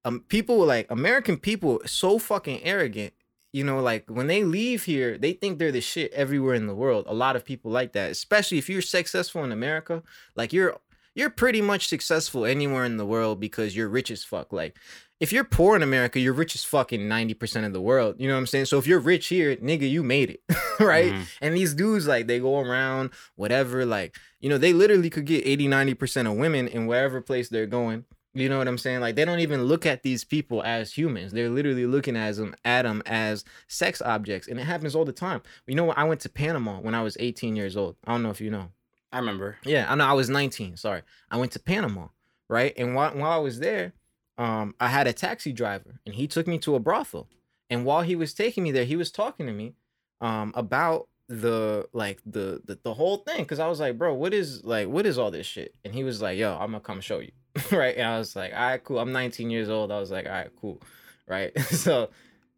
[0.03, 3.13] um, people like American people so fucking arrogant
[3.55, 6.75] you know, like when they leave here, they think they're the shit everywhere in the
[6.75, 7.05] world.
[7.07, 10.03] A lot of people like that, especially if you're successful in America.
[10.35, 10.75] Like you're
[11.15, 14.53] you're pretty much successful anywhere in the world because you're rich as fuck.
[14.53, 14.77] Like
[15.19, 18.15] if you're poor in America, you're rich as fuck in 90% of the world.
[18.19, 18.65] You know what I'm saying?
[18.65, 20.41] So if you're rich here, nigga, you made it.
[20.79, 21.13] right?
[21.13, 21.27] Mhm.
[21.41, 25.47] And these dudes, like, they go around, whatever, like, you know, they literally could get
[25.47, 28.03] 80, 90% of women in wherever place they're going.
[28.37, 28.99] You know what I'm saying?
[28.99, 31.31] Like they don't even look at these people as humans.
[31.31, 35.13] They're literally looking at them, at them as sex objects, and it happens all the
[35.13, 35.41] time.
[35.67, 35.97] You know, what?
[35.97, 37.95] I went to Panama when I was 18 years old.
[38.05, 38.71] I don't know if you know.
[39.15, 39.55] I remember.
[39.63, 40.05] Yeah, I know.
[40.05, 40.75] I was 19.
[40.75, 41.01] Sorry,
[41.31, 42.07] I went to Panama,
[42.49, 42.73] right?
[42.75, 43.93] And while while I was there,
[44.37, 47.29] um, I had a taxi driver, and he took me to a brothel.
[47.69, 49.73] And while he was taking me there, he was talking to me,
[50.19, 54.33] um, about the like the the, the whole thing because I was like, bro, what
[54.33, 55.73] is like what is all this shit?
[55.85, 57.31] And he was like, yo, I'm gonna come show you,
[57.71, 57.95] right?
[57.95, 58.99] And I was like, all right, cool.
[58.99, 59.93] I'm 19 years old.
[59.93, 60.81] I was like, all right, cool,
[61.25, 61.57] right?
[61.69, 62.09] so.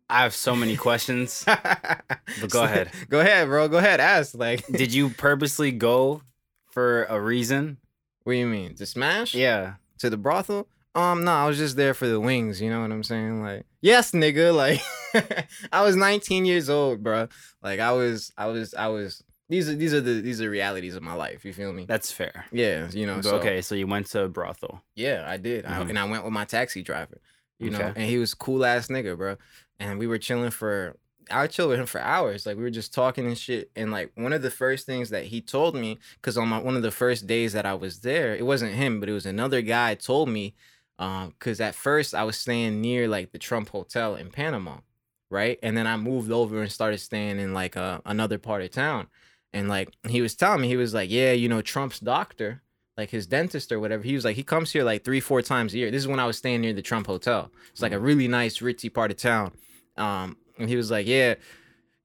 [0.10, 1.44] I have so many questions.
[1.46, 2.90] but go ahead.
[3.10, 3.68] Go ahead, bro.
[3.68, 4.00] Go ahead.
[4.00, 4.36] Ask.
[4.36, 6.22] Like, Did you purposely go
[6.78, 7.78] for a reason?
[8.24, 8.76] what do you mean?
[8.76, 9.34] To smash?
[9.34, 9.76] Yeah.
[9.98, 10.68] to the brothel?
[10.94, 12.62] Um, no, I was just there for the wings.
[12.62, 13.42] You know what I'm saying?
[13.42, 14.54] Like, yes, nigga.
[15.14, 17.30] Like, I was 19 years old, bro.
[17.64, 19.24] Like, I was, I was, I was.
[19.50, 21.46] These are these are the these are realities of my life.
[21.46, 21.86] You feel me?
[21.86, 22.46] That's fair.
[22.52, 23.22] Yeah, you know.
[23.22, 24.84] So, okay, so you went to a brothel.
[24.96, 25.90] Yeah, I did, I, Mhm.
[25.90, 27.18] and I went with my taxi driver.
[27.58, 29.38] You know, and he was cool ass nigga, bro.
[29.80, 30.96] And we were chilling for.
[31.30, 32.46] I would chill with him for hours.
[32.46, 33.72] Like we were just talking and shit.
[33.76, 36.76] And like one of the first things that he told me, because on my one
[36.76, 39.62] of the first days that I was there, it wasn't him, but it was another
[39.62, 40.56] guy told me,
[41.00, 44.78] um, because at first I was staying near like the Trump Hotel in Panama,
[45.30, 45.60] right?
[45.62, 49.08] And then I moved over and started staying in like uh, another part of town.
[49.54, 52.62] And like he was telling me, he was like, yeah, you know, Trump's doctor,
[52.98, 54.04] like his dentist or whatever.
[54.04, 55.92] He was like, he comes here like three, four times a year.
[55.92, 57.52] This is when I was staying near the Trump Hotel.
[57.72, 59.54] It's like a really nice, ritzy part of town.
[59.96, 61.36] Um, and he was like, yeah,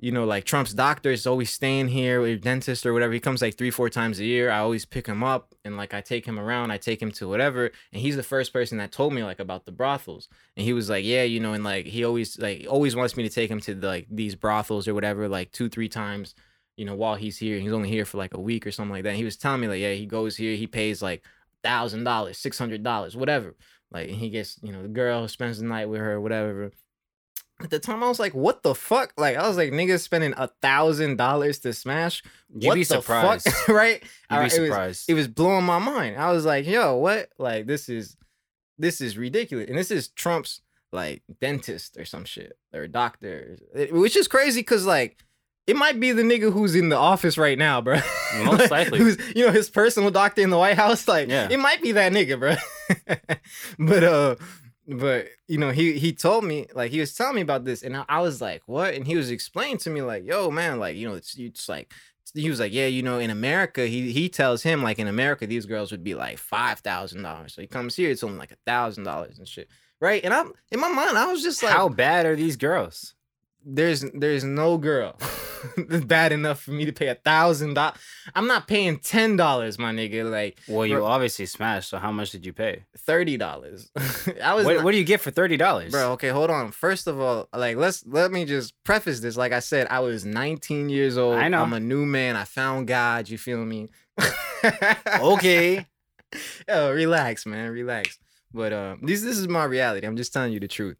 [0.03, 3.13] you know, like Trump's doctor is always staying here with dentist or whatever.
[3.13, 4.51] He comes like three, four times a year.
[4.51, 6.73] I always pick him up and like I take him around.
[6.73, 7.71] I take him to whatever.
[7.93, 10.27] And he's the first person that told me like about the brothels.
[10.57, 13.23] And he was like, yeah, you know, and like he always like always wants me
[13.23, 16.35] to take him to like these brothels or whatever, like two, three times,
[16.77, 17.61] you know, while he's here.
[17.61, 19.11] He's only here for like a week or something like that.
[19.11, 21.25] And he was telling me like, yeah, he goes here, he pays like
[21.63, 23.55] thousand dollars, six hundred dollars, whatever.
[23.93, 26.73] Like he gets, you know, the girl spends the night with her, whatever
[27.65, 29.13] at the time I was like, what the fuck?
[29.17, 32.23] Like I was like, niggas spending a thousand dollars to smash.
[32.55, 33.49] You'd what be the surprised.
[33.49, 33.69] fuck?
[33.75, 34.03] right?
[34.03, 35.05] You'd be it was- surprised.
[35.11, 36.17] It was blowing my mind.
[36.17, 37.29] I was like, yo, what?
[37.39, 38.17] Like this is
[38.79, 39.69] this is ridiculous.
[39.69, 40.61] And this is Trump's
[40.93, 43.57] like dentist or some shit or doctor.
[43.75, 45.17] It- which is crazy because like
[45.69, 48.01] it might be the nigga who's in the office right now, bro.
[48.45, 48.99] Most likely.
[48.99, 51.07] who's you know his personal doctor in the White House.
[51.07, 51.47] Like, Yeah.
[51.51, 52.57] it might be that nigga, bro.
[53.79, 54.35] but uh,
[54.93, 57.97] but you know he he told me like he was telling me about this, and
[57.97, 58.95] I, I was like, what?
[58.95, 61.93] And he was explaining to me like, yo, man, like you know it's it's like.
[62.35, 65.47] He was like, yeah, you know, in America, he he tells him like in America,
[65.47, 67.53] these girls would be like five thousand dollars.
[67.53, 69.69] So he comes here, it's only like a thousand dollars and shit,
[70.01, 70.25] right?
[70.25, 73.15] And I'm in my mind, I was just like, How bad are these girls?
[73.65, 75.17] There's there's no girl
[76.07, 77.99] bad enough for me to pay a thousand dollars.
[78.35, 80.29] I'm not paying ten dollars, my nigga.
[80.31, 81.89] Like Well, you Bro- obviously smashed.
[81.91, 82.85] So how much did you pay?
[82.99, 83.91] thirty dollars.
[84.43, 86.13] I was What, not- what do you get for thirty dollars, bro.
[86.13, 86.73] Okay, hold on.
[86.73, 89.37] First of all, like let's let me just preface this.
[89.37, 91.37] Like I said, I was 19 years old.
[91.37, 91.63] I know.
[91.63, 92.37] I'm a new man.
[92.37, 93.29] I found God.
[93.29, 93.89] You feel me?
[95.21, 95.87] Okay.
[96.69, 97.71] Yo, relax, man.
[97.71, 98.19] Relax.
[98.55, 100.07] But um, this this is my reality.
[100.07, 100.97] I'm just telling you the truth.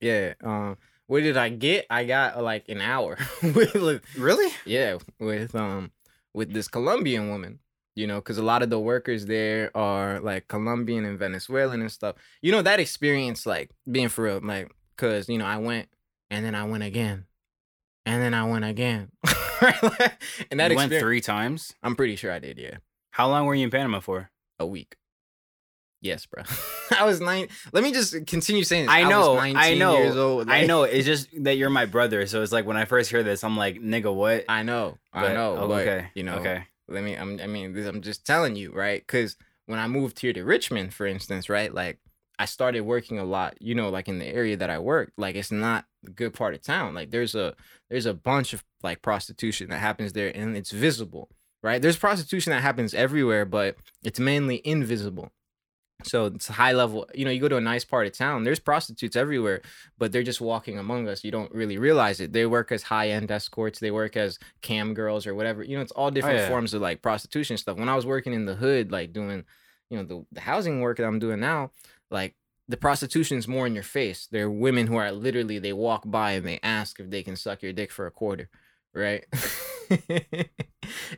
[0.00, 0.34] Yeah.
[0.42, 1.86] Um, what did I get?
[1.90, 4.52] I got like an hour with Really?
[4.64, 5.90] Yeah, with um
[6.34, 7.58] with this Colombian woman,
[7.94, 11.92] you know, because a lot of the workers there are like Colombian and Venezuelan and
[11.92, 12.16] stuff.
[12.40, 15.88] You know that experience, like being for real, like, cause you know I went
[16.30, 17.26] and then I went again,
[18.06, 19.10] and then I went again,
[20.50, 21.74] and that you went three times.
[21.82, 22.58] I'm pretty sure I did.
[22.58, 22.78] Yeah,
[23.10, 24.30] How long were you in Panama for?
[24.58, 24.96] a week.
[26.02, 26.42] Yes, bro.
[26.98, 27.48] I was nine.
[27.72, 28.86] Let me just continue saying.
[28.86, 28.94] This.
[28.94, 30.50] I know, I 19 know, Years old.
[30.50, 30.82] I know.
[30.82, 33.56] It's just that you're my brother, so it's like when I first hear this, I'm
[33.56, 34.44] like, nigga, what?
[34.48, 34.98] I know.
[35.12, 35.56] I know.
[35.58, 36.10] oh, but, okay.
[36.14, 36.34] You know.
[36.34, 36.64] Okay.
[36.88, 39.36] let me I'm, i mean this, i'm just telling you right because
[39.66, 42.00] when i moved here to richmond for instance right like
[42.38, 45.36] i started working a lot you know like in the area that i work like
[45.36, 47.54] it's not a good part of town like there's a
[47.88, 51.30] there's a bunch of like prostitution that happens there and it's visible
[51.62, 55.30] right there's prostitution that happens everywhere but it's mainly invisible
[56.02, 58.58] so it's high level you know you go to a nice part of town there's
[58.58, 59.60] prostitutes everywhere
[59.98, 62.32] but they're just walking among us you don't really realize it.
[62.32, 65.82] They work as high end escorts they work as cam girls or whatever you know
[65.82, 66.48] it's all different yeah.
[66.48, 67.78] forms of like prostitution stuff.
[67.78, 69.44] When i was working in the hood like doing
[69.90, 71.70] you know the, the housing work that i'm doing now
[72.10, 72.34] like
[72.68, 74.28] the prostitution's more in your face.
[74.30, 77.34] There are women who are literally they walk by and they ask if they can
[77.34, 78.48] suck your dick for a quarter
[78.94, 79.24] right?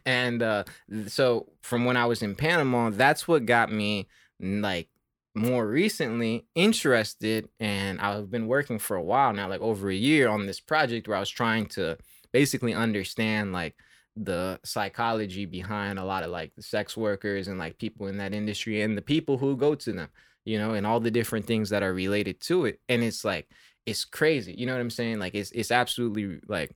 [0.07, 0.65] And uh
[1.07, 4.07] so from when i was in panama that's what got me
[4.45, 4.89] like
[5.35, 10.29] more recently interested and I've been working for a while now like over a year
[10.29, 11.99] on this project where I was trying to
[12.33, 13.75] basically understand like
[14.17, 18.33] the psychology behind a lot of like the sex workers and like people in that
[18.33, 20.09] industry and the people who go to them
[20.45, 22.81] you know and all the different things that are related to it.
[22.89, 23.49] And it's like
[23.87, 25.19] it's crazy you know what I'm saying?
[25.19, 26.71] Like it's it's absolutely like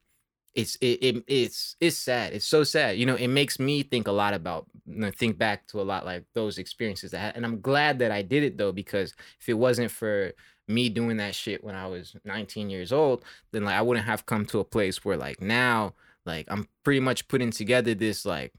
[0.54, 4.08] it's it, it it's it's sad it's so sad you know it makes me think
[4.08, 7.24] a lot about you know, think back to a lot like those experiences that I
[7.24, 7.36] had.
[7.36, 10.32] and i'm glad that i did it though because if it wasn't for
[10.66, 14.26] me doing that shit when i was 19 years old then like i wouldn't have
[14.26, 15.94] come to a place where like now
[16.26, 18.52] like i'm pretty much putting together this like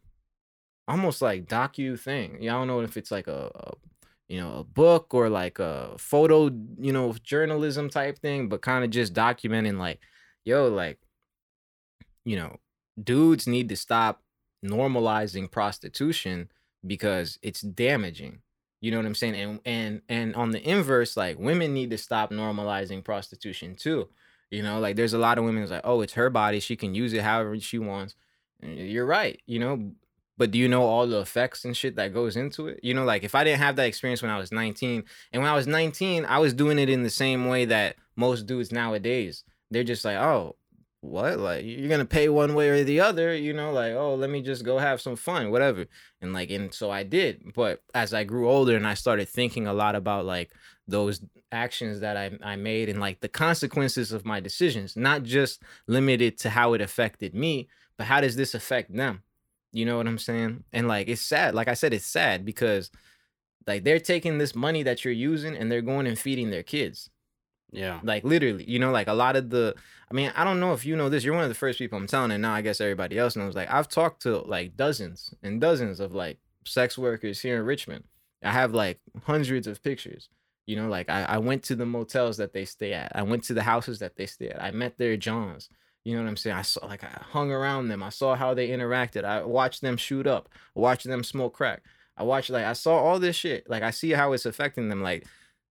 [0.87, 3.73] almost like docu thing yeah i don't know if it's like a, a
[4.27, 6.45] you know a book or like a photo
[6.79, 9.99] you know journalism type thing but kind of just documenting like
[10.45, 10.99] yo like
[12.25, 12.57] you know,
[13.01, 14.21] dudes need to stop
[14.65, 16.49] normalizing prostitution
[16.85, 18.41] because it's damaging.
[18.81, 19.35] You know what I'm saying?
[19.35, 24.09] And and and on the inverse, like women need to stop normalizing prostitution too.
[24.51, 26.75] You know, like there's a lot of women that's like, oh, it's her body, she
[26.75, 28.15] can use it however she wants.
[28.61, 29.91] You're right, you know.
[30.37, 32.79] But do you know all the effects and shit that goes into it?
[32.81, 35.03] You know, like if I didn't have that experience when I was 19,
[35.33, 38.45] and when I was 19, I was doing it in the same way that most
[38.47, 39.43] dudes nowadays.
[39.69, 40.55] They're just like, oh,
[41.01, 41.39] what?
[41.39, 44.41] Like you're gonna pay one way or the other, you know, like, oh, let me
[44.41, 45.85] just go have some fun, whatever.
[46.21, 47.53] And like, and so I did.
[47.53, 50.51] But as I grew older and I started thinking a lot about like
[50.87, 51.21] those
[51.51, 56.37] actions that I, I made and like the consequences of my decisions, not just limited
[56.39, 59.23] to how it affected me, but how does this affect them?
[59.71, 60.63] You know what I'm saying?
[60.73, 61.55] And like it's sad.
[61.55, 62.91] Like I said, it's sad because
[63.67, 67.09] like they're taking this money that you're using and they're going and feeding their kids.
[67.71, 67.99] Yeah.
[68.03, 69.75] Like literally, you know, like a lot of the
[70.11, 71.23] I mean, I don't know if you know this.
[71.23, 73.55] You're one of the first people I'm telling, and now I guess everybody else knows.
[73.55, 78.05] Like I've talked to like dozens and dozens of like sex workers here in Richmond.
[78.43, 80.29] I have like hundreds of pictures.
[80.65, 83.11] You know, like I, I went to the motels that they stay at.
[83.15, 84.61] I went to the houses that they stay at.
[84.61, 85.69] I met their Johns.
[86.05, 86.55] You know what I'm saying?
[86.55, 88.01] I saw like I hung around them.
[88.01, 89.25] I saw how they interacted.
[89.25, 90.49] I watched them shoot up.
[90.73, 91.83] Watched them smoke crack.
[92.17, 93.69] I watched like I saw all this shit.
[93.69, 95.03] Like I see how it's affecting them.
[95.03, 95.25] Like,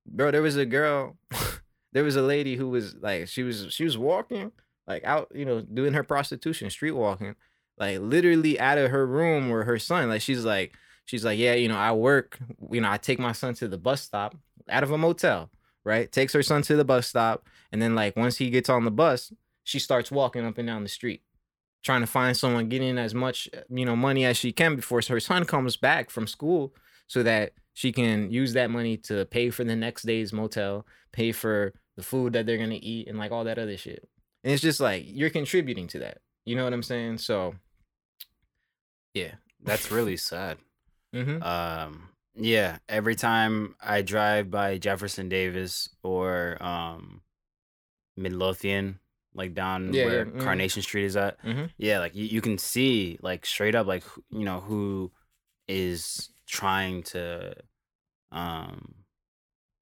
[0.07, 1.17] bro, there was a girl
[1.99, 4.53] there was a lady who was like she was she was walking
[4.87, 7.35] like out you know doing her prostitution street walking
[7.77, 10.09] like literally out of her room where her son.
[10.09, 10.77] Like she's like
[11.07, 12.39] she's like yeah you know i work
[12.71, 14.37] you know i take my son to the bus stop
[14.69, 15.51] out of a motel
[15.85, 16.13] right?
[16.13, 18.93] Takes her son to the bus stop and then like once he gets on the
[18.93, 19.33] bus
[19.65, 21.23] she starts walking up and down the street
[21.83, 25.19] trying to find someone getting as much you know money as she can before her
[25.19, 26.73] son comes back from school
[27.09, 31.31] so that she can use that money to pay for the next day's motel, pay
[31.31, 34.09] for the food that they're gonna eat, and like all that other shit.
[34.45, 36.19] And it's just like you're contributing to that.
[36.47, 37.19] You know what I'm saying?
[37.19, 37.57] So,
[39.15, 39.33] yeah,
[39.63, 40.59] that's really sad.
[41.15, 41.43] mm-hmm.
[41.43, 47.23] Um, yeah, every time I drive by Jefferson Davis or um,
[48.17, 49.01] Midlothian,
[49.35, 50.41] like down Yeah, where yeah, mhm.
[50.41, 51.71] Carnation Street is at, Mhm.
[51.79, 55.11] yeah, like you, you can see like straight up like you know who
[55.67, 57.55] is trying to
[58.31, 58.95] um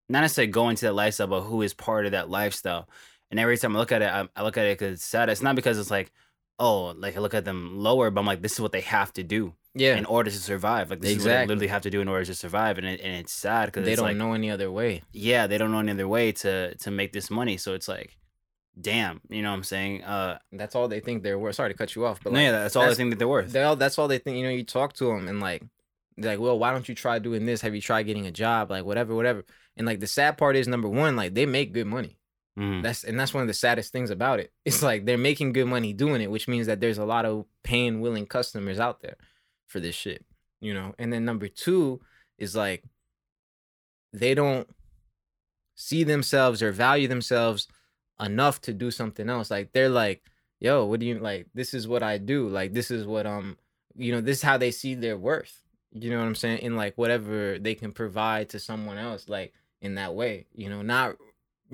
[0.09, 2.89] not necessarily go into that lifestyle, but who is part of that lifestyle.
[3.31, 5.29] And every time I look at it, I, I look at it because it's sad.
[5.29, 6.13] It's not because it's like,
[6.59, 9.13] oh, like I look at them lower, but I'm like, this is what they have
[9.15, 10.91] to do yeah, in order to survive.
[10.91, 13.01] Like this is what they literally have to do in order to survive, and it,
[13.03, 15.03] and it's sad because they don't like, know any other way.
[15.13, 17.57] yeah, they don't know any other way to to make this money.
[17.57, 18.17] So it's like,
[18.81, 20.05] damn, you know what I'm saying?
[20.05, 21.57] Uh, That's all they think they're worth.
[21.57, 23.53] Sorry to cut you off, but no, yeah, that's all that's- think that they're worth.
[23.53, 24.39] they all that's all they think.
[24.39, 25.63] You know, you talk to them and like,
[26.19, 27.61] like, well, why don't you try doing this?
[27.61, 28.71] Have you tried getting a job?
[28.71, 29.45] Like, whatever, whatever.
[29.77, 32.19] And like, the sad part is, number one, like they make good money.
[32.59, 32.83] Mhm.
[32.83, 34.51] That's and that's one of the saddest things about it.
[34.65, 37.45] It's like they're making good money doing it, which means that there's a lot of
[37.63, 39.17] paying willing customers out there
[39.67, 40.25] for this shit,
[40.61, 40.95] you know.
[40.99, 42.01] And then number two
[42.39, 42.83] is like
[44.13, 44.67] they don't
[45.75, 47.69] see themselves or value themselves
[48.19, 49.51] enough to do something else.
[49.51, 50.23] Like they're like,
[50.59, 51.49] yo, what do you like?
[51.53, 52.49] This is what I do.
[52.49, 53.59] Like this is what um,
[53.95, 55.63] you know, this is how they see their worth.
[55.93, 56.59] You know what I'm saying?
[56.59, 60.47] In like whatever they can provide to someone else, like in that way.
[60.55, 61.17] You know, not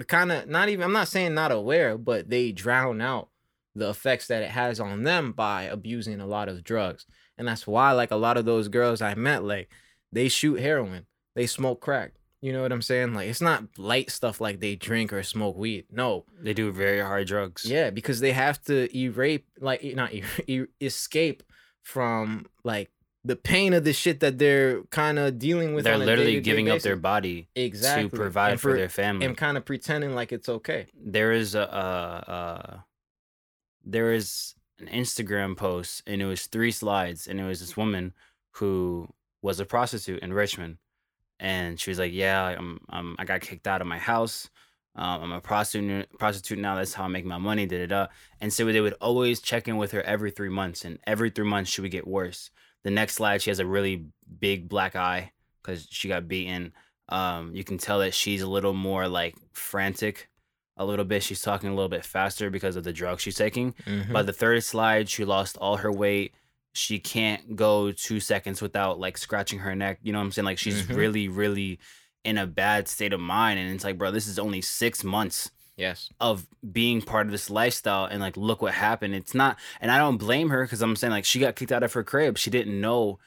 [0.07, 0.85] kind of not even.
[0.85, 3.29] I'm not saying not aware, but they drown out
[3.75, 7.07] the effects that it has on them by abusing a lot of drugs.
[7.39, 9.71] And that's why, like a lot of those girls I met, like
[10.13, 12.13] they shoot heroin, they smoke crack.
[12.43, 13.15] You know what I'm saying?
[13.15, 15.87] Like it's not light stuff like they drink or smoke weed.
[15.91, 17.65] No, They do very hard drugs.
[17.65, 21.43] yeah, because they have to erase, like not e- e- escape
[21.83, 22.91] from like
[23.25, 25.85] the pain of the shit that they're kind of dealing with.
[25.85, 29.27] they're literally giving up their body exactly to provide And for, their family.
[29.27, 30.87] and kind of pretending like it's okay.
[30.95, 32.85] there is a, a, a
[33.85, 38.13] there is an Instagram post and it was three slides and it was this woman
[38.53, 39.09] who
[39.41, 40.79] was a prostitute in Richmond
[41.39, 44.51] and she was like yeah I'm, I'm I got kicked out of my house
[44.95, 48.07] um, I'm a prostitute prostitute now that's how I make my money da da da
[48.41, 51.47] and so they would always check in with her every three months and every three
[51.47, 52.51] months she would get worse
[52.85, 54.05] the next slide she has a really
[54.41, 56.73] big black eye because she got beaten
[57.09, 60.29] um, you can tell that she's a little more like frantic
[60.79, 61.23] a little bit.
[61.23, 63.75] She's talking a little bit faster because of the drugs she's taking.
[63.85, 64.11] Mhm.
[64.13, 66.33] By the third slide, she lost all her weight.
[66.73, 69.99] She can't go two seconds without like scratching her neck.
[70.03, 70.47] You know what I'm saying?
[70.47, 70.97] Like she's Mhm.
[70.97, 71.79] really, really
[72.25, 73.61] in a bad state of mind.
[73.61, 77.51] And it's like, bro, this is only six months yes, of being part of this
[77.51, 79.15] lifestyle and like look what happened.
[79.15, 81.83] It's not and i don't blame her because i'm saying like she got kicked out
[81.83, 82.39] of her crib.
[82.39, 83.19] She didn't know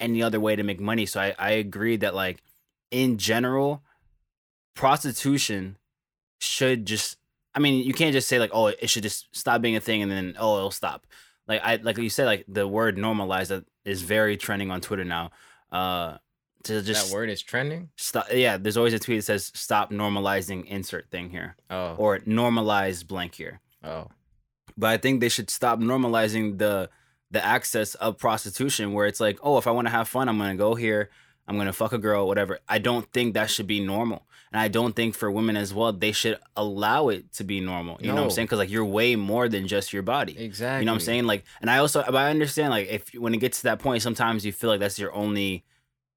[0.00, 1.06] any other way to make money.
[1.06, 2.42] So i i agree that like
[2.90, 3.82] in general
[4.74, 5.76] prostitution
[6.40, 7.18] should just
[7.54, 10.02] i mean you can't just say like oh it should just stop being a thing
[10.02, 11.06] and then oh it'll stop.
[11.46, 15.04] Like i like you said like the word normalize that is very trending on twitter
[15.04, 15.30] now.
[15.70, 16.18] Uh
[16.64, 17.90] to just that word is trending.
[17.96, 22.18] stop yeah there's always a tweet that says stop normalizing insert thing here Oh, or
[22.20, 23.60] normalize blank here.
[23.84, 24.08] oh,
[24.76, 26.88] But I think they should stop normalizing the
[27.30, 30.36] the access of prostitution where it's like, oh, if I want to have fun, I'm
[30.38, 31.08] gonna go here.
[31.48, 32.58] I'm gonna fuck a girl, whatever.
[32.68, 35.92] I don't think that should be normal, and I don't think for women as well
[35.92, 37.96] they should allow it to be normal.
[38.00, 38.46] You know what I'm saying?
[38.46, 40.38] Because like you're way more than just your body.
[40.38, 40.80] Exactly.
[40.82, 41.24] You know what I'm saying?
[41.24, 44.02] Like, and I also, but I understand like if when it gets to that point,
[44.02, 45.64] sometimes you feel like that's your only,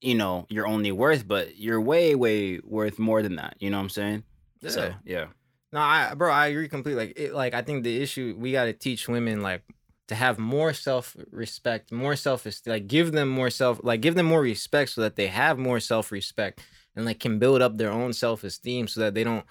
[0.05, 3.55] you know, your only worth, but you're way, way worth more than that.
[3.59, 4.23] You know what I'm saying?
[4.67, 4.95] So Yeah.
[5.05, 5.25] yeah,
[5.73, 7.07] No, I bro, I agree completely.
[7.07, 9.63] Like it, like I think the issue we got to teach women like
[10.07, 12.71] to have more self respect, more self esteem.
[12.71, 15.79] like give them more self like give them more respect so that they have more
[15.79, 16.61] self respect
[16.95, 19.45] and like can build up their own self esteem so that they don't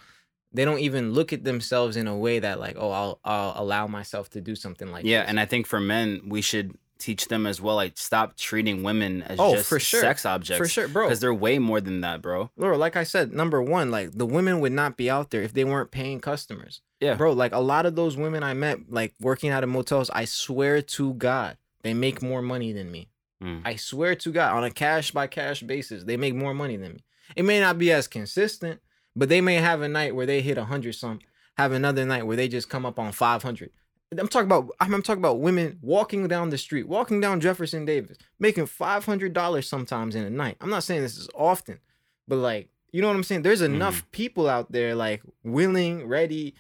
[0.53, 3.87] they don't even look at themselves in a way that like oh I'll I'll allow
[3.87, 5.23] myself to do something like yeah.
[5.23, 5.31] this.
[5.31, 7.77] And I think for men, we should teach them as well.
[7.77, 10.01] Like, stop treating women as Oh, just for sure.
[10.01, 10.59] sex objects.
[10.59, 11.07] for sure, bro.
[11.07, 12.51] because they're way more than that, bro.
[12.57, 15.53] Laura, like I said, number one, like the women would not be out there if
[15.53, 16.81] they weren't paying customers.
[17.01, 17.15] Yeah.
[17.15, 20.25] Bro, like a lot of those women I met, like working out of motels, I
[20.25, 23.11] swear to God, they make more money than me.
[23.43, 23.61] Mm.
[23.65, 26.95] I swear to God, on a cash by cash basis, they make more money than
[26.95, 27.05] me.
[27.37, 28.81] It may not be as consistent,
[29.15, 31.19] but they may have a night where they hit a hundred some,
[31.59, 33.71] have another night where they just come up on five hundred.
[34.19, 38.19] I'm talking about I'm talking about women walking down the street, walking down Jefferson Davis,
[38.39, 40.57] making five hundred dollars sometimes in a night.
[40.61, 41.81] I'm not saying this is often,
[42.29, 43.43] but like you know what I'm saying.
[43.43, 43.75] There's mm-hmm.
[43.75, 46.55] enough people out there like willing, ready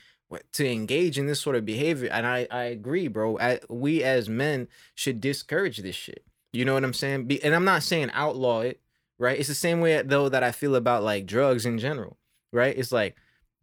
[0.53, 3.39] to engage in this sort of behavior, and I I agree, bro.
[3.39, 6.25] I, we as men should discourage this shit.
[6.53, 7.27] You know what I'm saying?
[7.27, 8.81] Be, and I'm not saying outlaw it,
[9.19, 9.39] right?
[9.39, 12.17] It's the same way though that I feel about like drugs in general,
[12.53, 12.77] right?
[12.77, 13.17] It's like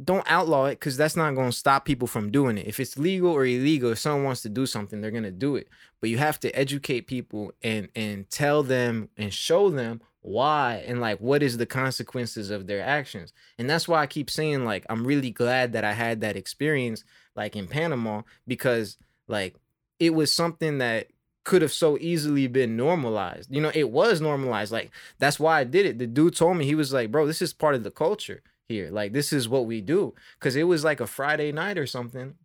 [0.03, 2.67] don't outlaw it because that's not going to stop people from doing it.
[2.67, 5.55] If it's legal or illegal, if someone wants to do something, they're going to do
[5.55, 5.67] it.
[5.99, 11.01] But you have to educate people and and tell them and show them why and
[11.01, 13.33] like what is the consequences of their actions.
[13.57, 17.03] And that's why I keep saying like I'm really glad that I had that experience
[17.35, 18.97] like in Panama because
[19.27, 19.55] like
[19.99, 21.07] it was something that
[21.43, 23.53] could have so easily been normalized.
[23.53, 24.71] You know, it was normalized.
[24.71, 25.97] Like that's why I did it.
[25.97, 28.41] The dude told me he was like, "Bro, this is part of the culture
[28.71, 28.89] here.
[28.91, 32.35] Like this is what we do." Cuz it was like a Friday night or something.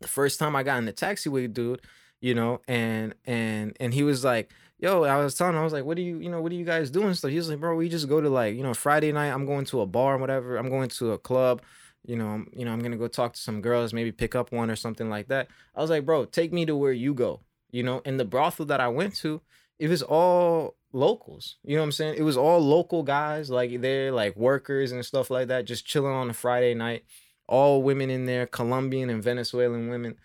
[0.00, 1.82] The first time I got in the taxi with dude,
[2.20, 5.72] you know, and and and he was like, "Yo, I was telling him I was
[5.72, 7.60] like, "What do you, you know, what are you guys doing?" So he was like,
[7.60, 10.16] "Bro, we just go to like, you know, Friday night I'm going to a bar
[10.16, 10.56] or whatever.
[10.56, 11.62] I'm going to a club."
[12.06, 14.52] You know, I'm, you know, I'm gonna go talk to some girls, maybe pick up
[14.52, 15.48] one or something like that.
[15.74, 17.40] I was like, bro, take me to where you go
[17.72, 19.40] you know and the brothel that i went to
[19.78, 22.14] it was all locals you know what i'm saying?
[22.16, 26.12] It was all local guys like they're like workers and stuff like that just chilling
[26.12, 27.04] on a friday night.
[27.46, 30.16] All women in there colombian and venezuelan women.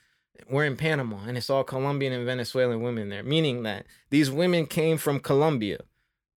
[0.50, 3.24] We're in panama and it's all colombian and venezuelan women there.
[3.24, 5.80] Meaning that these women came from colombia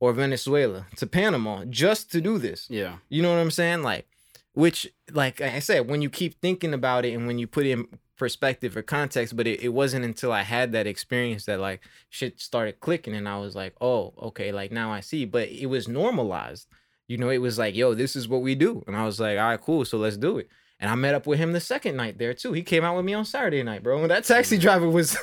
[0.01, 2.67] or venezuela to panama just to do this.
[2.71, 2.97] Yeah.
[3.09, 3.83] you know what I'm saying?
[3.83, 4.07] Like,
[4.53, 7.87] which, like I said, when you keep thinking about it and when you put in
[8.19, 12.41] perspective or context, but it, it wasn't until I had that experience that like shit
[12.41, 15.25] started clicking and I was like, oh, okay, like now I see.
[15.25, 16.67] But it was normalized.
[17.07, 18.85] You know, it was like, yo, this is what we do.
[18.87, 20.49] And I was like, all right, cool, so let's do it.
[20.81, 22.53] And I met up with him the second night there too.
[22.53, 24.01] He came out with me on Saturday night, bro.
[24.03, 25.17] And that taxi driver was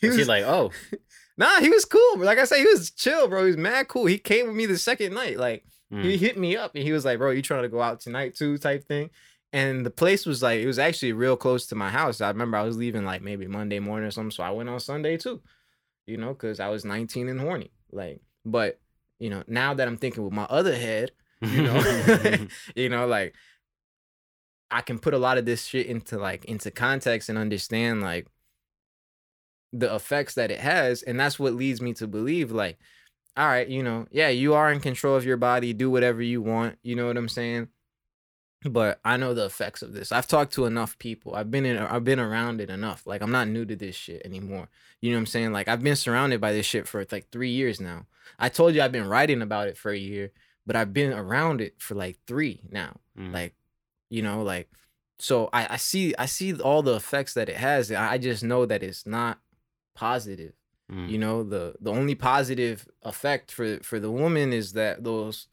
[0.00, 0.70] he Was he like, oh,
[1.36, 2.18] Nah, he was cool.
[2.18, 3.42] Like I said, he was chill, bro.
[3.42, 4.06] He was mad cool.
[4.06, 5.38] He came with me the second night.
[5.38, 7.80] Like he mm, hit me up and he was like, "Bro, you trying to go
[7.80, 9.10] out tonight too?" type thing.
[9.54, 12.20] And the place was like, it was actually real close to my house.
[12.20, 14.80] I remember I was leaving like maybe Monday morning or something, so I went on
[14.80, 15.40] Sunday too.
[16.08, 17.70] You know, because I was 19 and horny.
[17.92, 18.80] Like, but
[19.20, 22.36] you know, now that I'm thinking with my other head, you know,
[22.74, 23.36] you know, like
[24.72, 28.26] I can put a lot of this shit into like into context and understand like
[29.72, 32.78] the effects that it has and that's what leads me to believe like
[33.36, 36.40] all right you know yeah you are in control of your body do whatever you
[36.40, 37.66] want you know what i'm saying
[38.64, 40.10] but i know the effects of this.
[40.12, 41.34] I've talked to enough people.
[41.34, 43.06] I've been in i've been around it enough.
[43.06, 44.68] Like i'm not new to this shit anymore.
[45.00, 45.52] You know what i'm saying?
[45.52, 48.06] Like i've been surrounded by this shit for like three years now.
[48.38, 50.32] I told you i've been writing about it for a year
[50.66, 52.96] but i've been around it for like three now.
[53.18, 53.32] Mm.
[53.32, 53.54] like
[54.10, 54.68] you know like
[55.18, 58.66] so I, I see i see all the effects that it has i just know
[58.66, 59.38] that it's not
[59.94, 60.54] positive.
[60.92, 61.08] Mm.
[61.08, 65.46] you know the the only positive effect for for the woman is that those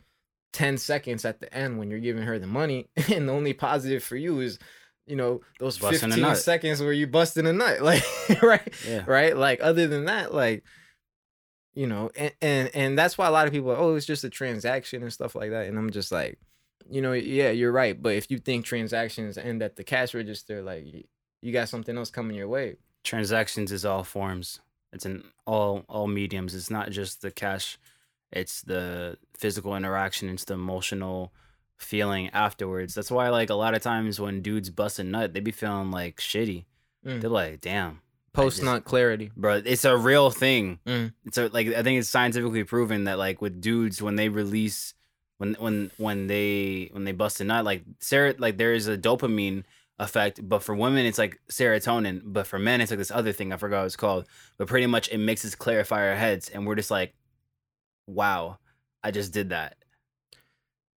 [0.54, 4.04] 10 seconds at the end when you're giving her the money and the only positive
[4.04, 4.60] for you is
[5.08, 8.04] you know those Busting 15 seconds where you busting a nut like
[8.42, 9.04] right yeah.
[9.08, 9.36] right?
[9.36, 10.64] Like other than that like
[11.74, 14.24] you know and, and and that's why a lot of people are oh it's just
[14.24, 16.38] a transaction and stuff like that and i'm just like
[16.90, 20.62] you know yeah you're right but if you think transactions end at the cash register
[20.62, 20.86] like
[21.42, 22.78] you got something else coming your way.
[23.04, 24.60] Transactions is all forms.
[24.94, 26.54] It's in all all mediums.
[26.54, 27.80] It's not just the cash
[28.32, 31.32] it's the physical interaction it's the emotional
[31.78, 35.40] feeling afterwards that's why like a lot of times when dudes bust a nut they
[35.40, 36.66] be feeling like shitty
[37.06, 37.20] Mm.
[37.22, 38.02] they're like damn
[38.34, 39.32] Post just- nut clarity.
[39.36, 39.62] bro.
[39.66, 40.80] It's a real thing.
[40.86, 41.12] Mm.
[41.26, 44.94] It's a, like I think it's scientifically proven that like with dudes when they release
[45.40, 48.98] when when when they when they bust a nut like ser- like there is a
[48.98, 49.64] dopamine
[50.00, 53.52] effect, but for women it's like serotonin, but for men it's like this other thing
[53.52, 54.26] I forgot what it's called.
[54.58, 57.14] But pretty much it makes us clarify our heads, and we're just like,
[58.12, 58.60] wow,
[59.04, 59.78] I just did that.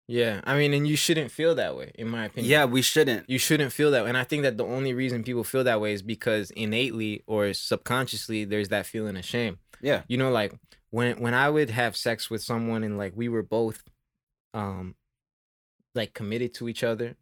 [0.07, 2.51] Yeah, I mean, and you shouldn't feel that way, in my opinion.
[2.51, 3.29] Yeah, we shouldn't.
[3.29, 4.09] you shouldn't feel that way.
[4.09, 7.53] And I think that the only reason people feel that way is because innately or
[7.53, 9.59] subconsciously there's that feeling of shame.
[9.81, 10.01] Yeah.
[10.07, 10.53] You know, like
[10.89, 13.83] when when I would have sex with someone and like we were both
[14.53, 14.95] um
[15.95, 17.15] like committed to each other.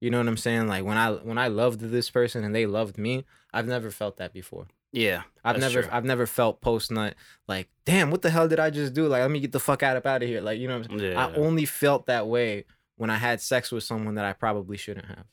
[0.00, 0.68] You know what I'm saying?
[0.68, 4.16] Like when I when I loved this person and they loved me, I've never felt
[4.18, 4.68] that before.
[4.92, 5.92] Yeah, I've That's never true.
[5.92, 7.14] I've never felt post nut
[7.46, 9.06] like, damn, what the hell did I just do?
[9.06, 10.40] Like, let me get the fuck out of out of here.
[10.40, 11.12] Like, you know what I'm saying?
[11.12, 12.64] yeah, I only felt that way
[12.96, 15.24] when I had sex with someone that I probably shouldn't have,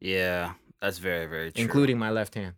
[0.00, 0.54] yeah.
[0.80, 1.62] That's very very true.
[1.62, 2.54] including my left hand.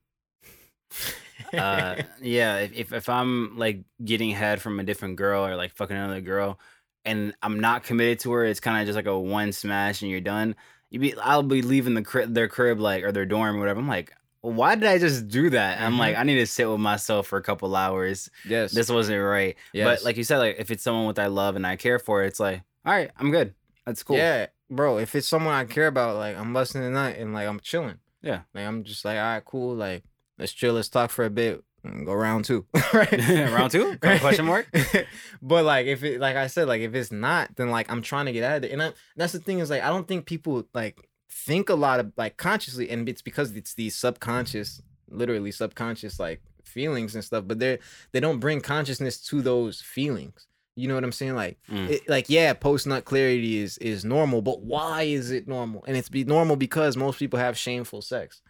[1.59, 5.97] uh yeah if, if i'm like getting head from a different girl or like fucking
[5.97, 6.59] another girl
[7.05, 10.11] and i'm not committed to her it's kind of just like a one smash and
[10.11, 10.55] you're done
[10.91, 13.81] you be i'll be leaving the crib their crib like or their dorm or whatever
[13.81, 14.13] i'm like
[14.53, 16.01] why did i just do that i'm mm-hmm.
[16.01, 18.73] like i need to sit with myself for a couple hours yes.
[18.73, 19.85] this wasn't right yes.
[19.85, 22.23] but like you said like if it's someone with i love and i care for
[22.23, 23.55] it's like all right i'm good
[23.87, 24.99] that's cool Yeah, bro.
[24.99, 27.99] If it's someone I care about, like I'm the nut and like I'm chilling.
[28.23, 28.43] Yeah.
[28.55, 29.75] Like I'm just like, all right, cool.
[29.75, 30.05] Like
[30.39, 31.63] let's chill, let's talk for a bit.
[31.85, 32.65] Go round two.
[32.95, 33.13] right.
[33.53, 33.99] Round two?
[33.99, 34.67] Question mark?
[35.43, 38.25] but like if it like I said, like if it's not, then like I'm trying
[38.25, 38.73] to get out of it.
[38.73, 42.01] And I, that's the thing is like I don't think people like think a lot
[42.01, 47.45] of like consciously, and it's because it's these subconscious, literally subconscious like feelings and stuff.
[47.47, 47.79] But they
[48.13, 50.47] they don't bring consciousness to those feelings.
[50.77, 51.37] You know what I'm saying?
[51.37, 51.89] Like Mm.
[51.89, 55.85] it, like yeah, post nut clarity is is normal, but why is it normal?
[55.87, 58.43] And it's be normal because most people have shameful sex.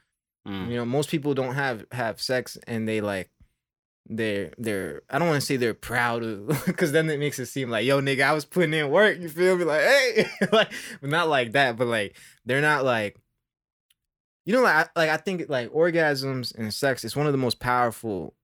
[0.48, 0.68] Mm.
[0.68, 3.30] You know, most people don't have have sex and they like
[4.06, 7.46] they're they're I don't want to say they're proud of because then it makes it
[7.46, 9.18] seem like yo nigga I was putting in work.
[9.18, 9.64] You feel me?
[9.64, 13.16] Like hey, like not like that, but like they're not like
[14.44, 17.38] you know like I, like I think like orgasms and sex is one of the
[17.38, 18.34] most powerful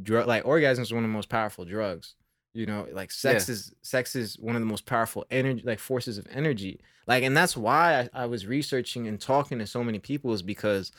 [0.00, 2.14] drug like orgasms is one of the most powerful drugs.
[2.52, 6.18] You know, like sex is sex is one of the most powerful energy like forces
[6.18, 6.78] of energy.
[7.06, 10.42] Like and that's why I, I was researching and talking to so many people is
[10.42, 10.92] because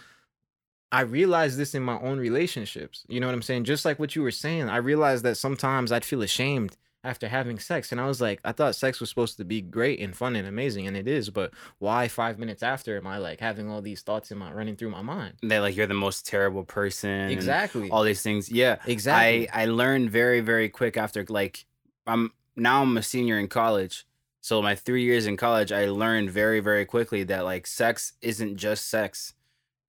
[0.92, 3.06] I realized this in my own relationships.
[3.08, 3.66] You know what I'm saying?
[3.66, 7.60] Just like what you were saying, I realized that sometimes I'd feel ashamed after having
[7.60, 7.92] sex.
[7.92, 10.48] And I was like, I thought sex was supposed to be great and fun and
[10.48, 14.02] amazing, and it is, but why five minutes after am I like having all these
[14.02, 15.36] thoughts in my running through my mind?
[15.44, 17.30] That like you're the most terrible person.
[17.30, 17.90] Exactly.
[17.92, 18.52] All these things.
[18.52, 18.78] Yeah.
[18.86, 19.50] exactly.
[19.52, 21.66] I I learned very very quick after like
[22.08, 24.08] I'm now I'm a senior in college.
[24.42, 28.58] So my 3 years in college I learned very very quickly that like sex isn't
[28.58, 29.35] just sex.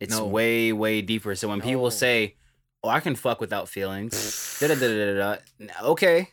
[0.01, 0.27] It's No.
[0.27, 1.35] way way deeper.
[1.35, 1.65] So when No.
[1.65, 2.37] people say,
[2.83, 6.29] "Oh, I can fuck without feelings." da, da, da, da, da, Okay,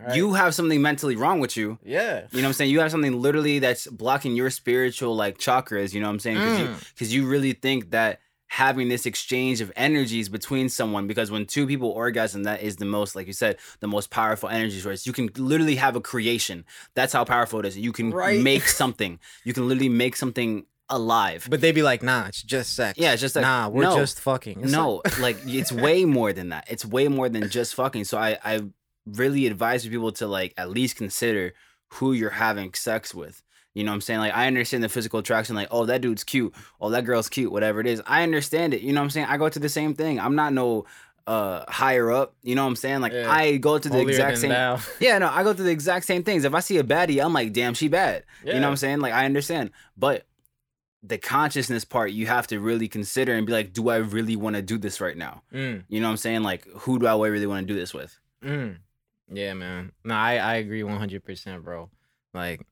[0.00, 0.14] Right?
[0.16, 1.78] you have something mentally wrong with you.
[1.82, 2.26] yeah.
[2.30, 2.70] You know what I'm saying?
[2.70, 6.40] You have something literally that's blocking your spiritual like chakras, you know what I'm saying?
[6.42, 6.84] Cuz you Mm.
[6.94, 11.66] because you really think that having this exchange of energies between someone because when two
[11.66, 15.12] people orgasm that is the most like you said the most powerful energy source you
[15.12, 16.64] can literally have a creation
[16.94, 18.40] that's how powerful it is you can Right.
[18.40, 21.46] make something you can literally make something alive.
[21.50, 22.98] But they'd be like, nah, it's just sex.
[22.98, 24.62] yeah it's just like nah, we're no, just fucking.
[24.62, 26.66] It's no like it's way more than that.
[26.68, 28.04] It's way more than just fucking.
[28.04, 28.60] So i i
[29.06, 31.54] really advise people to like at least consider
[31.94, 33.42] who you're having sex with.
[33.74, 34.20] You know what i'm saying?
[34.20, 36.54] Like i understand the physical attraction like oh that dude's cute.
[36.80, 38.02] Oh that girl's cute whatever it is.
[38.06, 38.82] I understand it.
[38.82, 39.26] You know what i'm saying?
[39.28, 40.18] I go to the same thing.
[40.20, 40.84] I'm not no
[41.26, 42.34] uh higher up.
[42.42, 43.00] You know what i'm saying?
[43.00, 43.30] Like Yeah.
[43.30, 44.80] i go to the Holier exact same thou.
[45.00, 46.44] yeah no i go to the exact same things.
[46.44, 48.24] If i see a baddie i'm like damn she bad.
[48.44, 49.00] You know what i'm saying?
[49.00, 49.70] Like i understand.
[49.96, 50.26] But
[51.02, 54.56] the consciousness part you have to really consider and be like do i really want
[54.56, 57.14] to do this right now Mm, you know what i'm saying like who do i
[57.28, 58.76] really want to do this with mm.
[59.30, 59.92] Yeah, man.
[60.04, 61.90] No, I, I agree 100%, bro.
[62.32, 62.62] Like,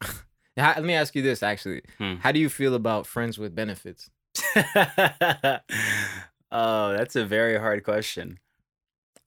[0.56, 1.82] let me ask you this actually.
[1.98, 2.16] Hmm.
[2.16, 4.10] How do you feel about friends with benefits?
[6.52, 8.38] oh that's a very hard question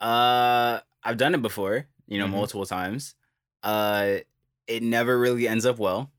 [0.02, 2.32] uh i've done it before you know Mhm.
[2.32, 3.16] multiple times
[3.64, 4.18] uh
[4.68, 6.12] it never really ends up well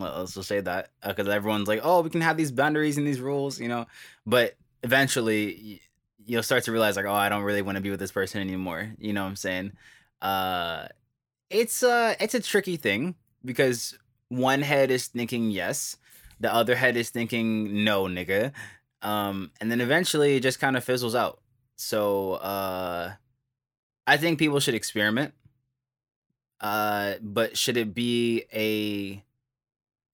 [0.00, 3.20] let's just say that because everyone's like oh we can have these boundaries and these
[3.20, 3.86] rules you know?
[4.26, 5.80] But eventually
[6.24, 8.40] you'll start to realize like oh i don't really want to be with this person
[8.40, 9.72] anymore you know what i'm saying?
[10.22, 10.86] Uh
[11.48, 13.98] it's uh it's a tricky thing because
[14.28, 15.96] one head is thinking yes
[16.38, 18.52] the other head is thinking no nigga
[19.02, 21.40] um and then eventually it just kind of fizzles out.
[21.76, 23.12] So uh
[24.06, 25.34] i think people should experiment
[26.60, 29.24] uh but should it be a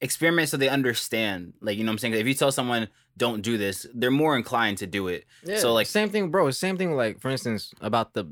[0.01, 1.55] experiment so they understand.
[1.61, 2.15] Like, you know what I'm saying?
[2.15, 5.25] If you tell someone don't do this, they're more inclined to do it.
[5.45, 6.51] Yeah, So, like- same thing, bro.
[6.51, 8.25] Same thing, like for instance, about the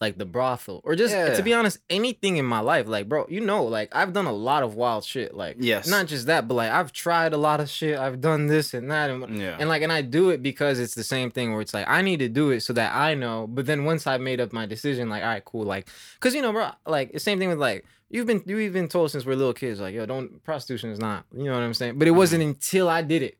[0.00, 1.32] like the brothel or just Yeah.
[1.36, 4.32] to be honest, anything in my life, like bro, you know, like I've done a
[4.32, 5.32] lot of wild shit.
[5.32, 5.86] Like Yes.
[5.86, 7.96] not just that, but like I've tried a lot of shit.
[7.96, 9.56] I've done this and that, and Yeah.
[9.60, 12.02] and like and I do it because it's the same thing where it's like I
[12.02, 13.46] need to do it so that I know.
[13.46, 16.42] But then once I've made up my decision, like all right, cool, like because you
[16.42, 19.34] know, bro, like the same thing with like you've been you've been told since we're
[19.34, 21.98] little kids, like yo, don't prostitution is not, you know what I'm saying.
[21.98, 23.36] But it wasn't until I did it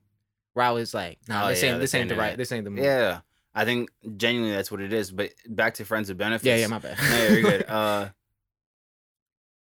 [0.54, 2.64] where I was like, nah, Oh, this yeah, ain't this ain't the right, this ain't
[2.64, 2.84] the move.
[2.84, 3.20] yeah.
[3.54, 5.10] I think genuinely that's what it is.
[5.12, 6.44] But back to friends with benefits.
[6.46, 6.96] Yeah, yeah, my bad.
[6.98, 7.64] no, you're good.
[7.68, 8.08] Uh,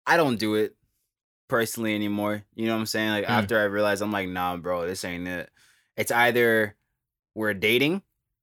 [0.06, 0.76] I don't do it
[1.48, 2.44] personally anymore.
[2.54, 3.10] You know what I'm saying?
[3.10, 3.30] Like Mm.
[3.30, 5.50] after I realized, I'm like, nah, bro, this ain't it.
[5.96, 6.76] It's either
[7.34, 8.02] we're dating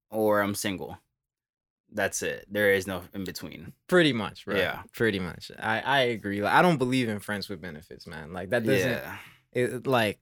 [0.10, 0.98] or I'm single.
[1.94, 2.46] That's it.
[2.50, 3.74] There is no in between.
[3.88, 4.58] Pretty much, right?
[4.58, 4.82] Yeah.
[4.94, 5.52] pretty much.
[5.60, 6.42] I I agree.
[6.42, 8.32] Like I don't believe in friends with benefits, man.
[8.34, 9.16] Like that doesn't Yeah.
[9.52, 10.20] it, like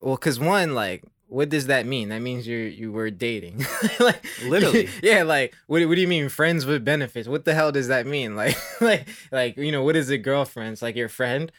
[0.00, 3.64] well because one like what does that mean that means you're you were dating
[4.00, 4.88] like Literally.
[5.02, 8.06] yeah like what, what do you mean friends with benefits what the hell does that
[8.06, 11.50] mean like like like you know what is a girlfriend it's like your friend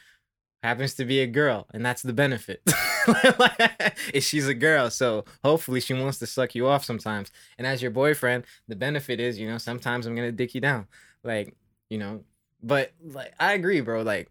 [0.64, 2.62] happens to be a girl and that's the benefit.
[4.14, 7.32] Is she's a girl so hopefully she wants to suck you off sometimes.
[7.58, 10.88] And as your boyfriend the benefit is you know sometimes i'm gonna dick you down.
[11.24, 11.56] Like
[11.90, 12.24] you know
[12.62, 14.02] but like i agree bro.
[14.02, 14.30] Like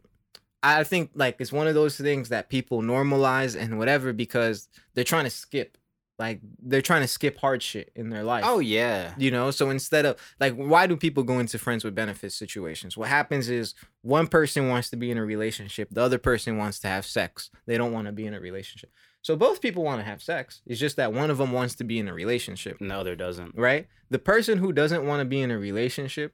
[0.62, 5.04] I think like it's one of those things that people normalize and whatever because they're
[5.04, 5.78] trying to skip,
[6.18, 8.44] like they're trying to skip hard shit in their life.
[8.46, 9.12] Oh yeah.
[9.18, 9.50] you know.
[9.50, 12.96] So instead of like, why do people go into friends with benefits situations?
[12.96, 16.78] What happens is one person wants to be in a relationship, the other person wants
[16.80, 17.50] to have sex.
[17.66, 18.90] They don't want to be in a relationship.
[19.22, 20.62] So both people want to have sex.
[20.66, 23.54] It's just that one of them wants to be in a relationship No, there doesn't.
[23.56, 23.88] right?
[24.08, 26.32] The person who doesn't want to be in a relationship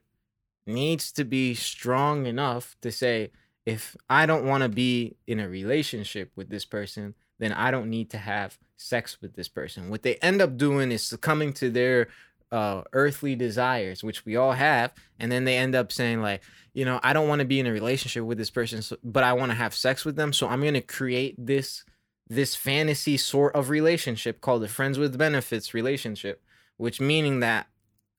[0.65, 3.31] needs to be strong enough to say,
[3.65, 7.89] if I don't want to be in a relationship with this person, then I don't
[7.89, 9.89] need to have sex with this person.
[9.89, 12.07] What they end up doing is succumbing to their
[12.51, 16.43] uh, earthly desires, which we all have, and then they end up saying like,
[16.73, 19.23] you know, I don't want to be in a relationship with this person, so, but
[19.23, 21.83] I want to have sex with them, so I'm gonna create this
[22.29, 26.41] this fantasy sort of relationship called a friends with benefits relationship,
[26.77, 27.67] which meaning that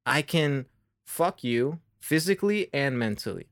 [0.05, 0.67] I can
[1.07, 3.49] fuck you physically and mentally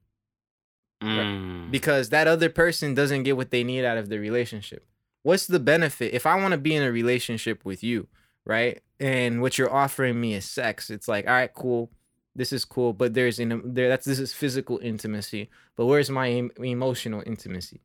[1.02, 1.70] Mm.
[1.70, 4.86] because that other person doesn't get what they need out of the relationship.
[5.22, 8.08] What's the benefit if I want to be in a relationship with you,
[8.44, 8.80] right?
[9.00, 10.90] And what you're offering me is sex.
[10.90, 11.90] It's like, all right, cool.
[12.34, 15.50] This is cool, but there's in there that's this is physical intimacy.
[15.76, 17.82] But where's my em- emotional intimacy?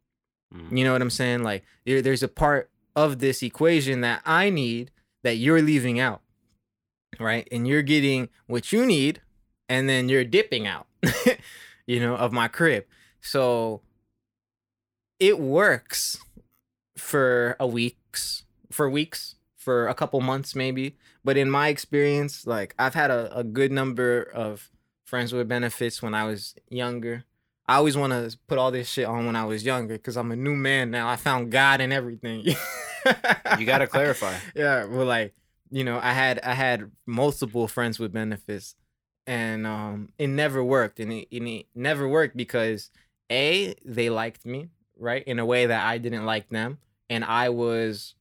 [0.53, 0.77] Mm.
[0.77, 1.43] You know what I'm saying?
[1.43, 4.91] Like there, there's a part of this equation that I need
[5.23, 6.21] that you're leaving out.
[7.19, 7.47] Right?
[7.51, 9.21] And you're getting what you need
[9.67, 10.87] and then you're dipping out.
[11.87, 12.85] you know, of my crib.
[13.27, 13.81] So
[15.19, 16.17] it works
[16.97, 20.95] for a weeks, for weeks, for a couple months maybe.
[21.23, 24.69] But in my experience, like I've had a, a good number of
[25.05, 27.25] friends with benefits when I was younger.
[27.67, 30.31] I always want to put all this shit on when I was younger because I'm
[30.31, 31.09] a new man now.
[31.09, 32.45] I found God and everything.
[32.45, 34.35] You gotta clarify.
[34.55, 35.33] Yeah, well, like
[35.69, 38.75] you know, I had I had multiple friends with benefits,
[39.25, 42.89] and um, it never worked, and it, and it never worked because
[43.31, 47.49] a they liked me right in a way that I didn't like them, and I
[47.49, 48.15] was,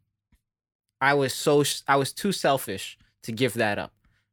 [1.00, 3.92] I was so I was too selfish to give that up,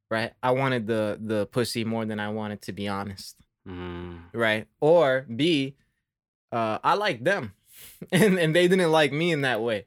[0.10, 0.34] right?
[0.42, 4.24] I wanted the the pussy more than I wanted to be honest Mm.
[4.34, 4.68] right?
[4.82, 5.76] Or B,
[6.52, 7.54] uh, I like them,
[8.12, 9.86] and and they didn't like me in that way.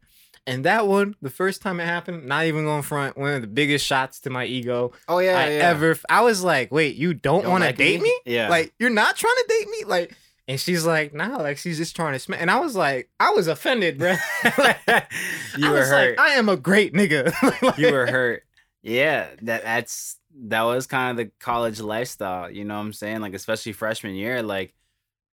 [0.49, 3.49] And that one, the first time it happened, not even going front, one of the
[3.49, 5.62] biggest shots to my ego Oh yeah, I yeah.
[5.70, 5.99] ever.
[6.09, 8.14] I was like, wait, you don't, Don't want to like date me?
[8.24, 8.49] Yeah.
[8.49, 9.84] Like you're not trying to date me?
[9.84, 10.16] Like,
[10.49, 12.40] and she's like, nah, like she's just trying to smack.
[12.40, 14.12] And I was like, I was offended, bro.
[14.44, 16.16] you I were was hurt.
[16.16, 17.32] Like, I am a great nigga.
[17.62, 18.44] Like- you were hurt.
[18.82, 20.16] Yeah, that that's
[20.49, 22.51] that was kind of the college lifestyle.
[22.51, 23.20] You know what I'm saying?
[23.20, 24.74] Like especially freshman year, like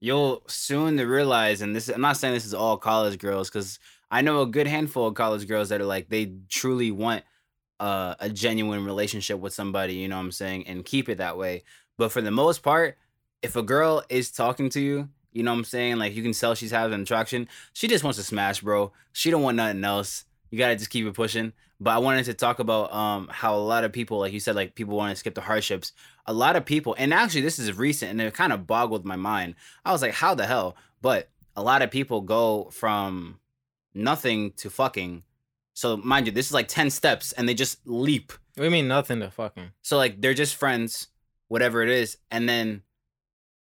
[0.02, 1.62] you'll soon to realize.
[1.62, 3.78] And this, I'm not saying this is all college girls, because
[4.10, 7.24] I know a good handful of college girls that are like they truly want
[7.80, 9.96] uh, a genuine relationship with somebody.
[9.96, 10.68] You know what I'm saying?
[10.68, 11.64] And keep it that way.
[11.98, 12.98] But for the most part,
[13.44, 15.10] if a girl is talking to you.
[15.32, 15.98] You know what I'm saying?
[15.98, 17.48] Like you can tell she's having attraction.
[17.74, 18.92] She just wants to smash, bro.
[19.12, 20.26] She don't want nothing else.
[20.50, 21.54] You gotta just keep it pushing.
[21.80, 24.56] But I wanted to talk about um how a lot of people, like you said,
[24.56, 25.92] like people want to skip the hardships.
[26.26, 29.16] A lot of people, and actually this is recent, and it kind of boggled my
[29.16, 29.56] mind.
[29.84, 30.76] I was like, how the hell?
[31.02, 33.40] But a lot of people go from
[33.94, 35.24] nothing to fucking.
[35.74, 38.32] So mind you, this is like ten steps, and they just leap.
[38.56, 39.72] we mean nothing to fucking.
[39.82, 41.08] So like they're just friends,
[41.48, 42.84] whatever it is, and then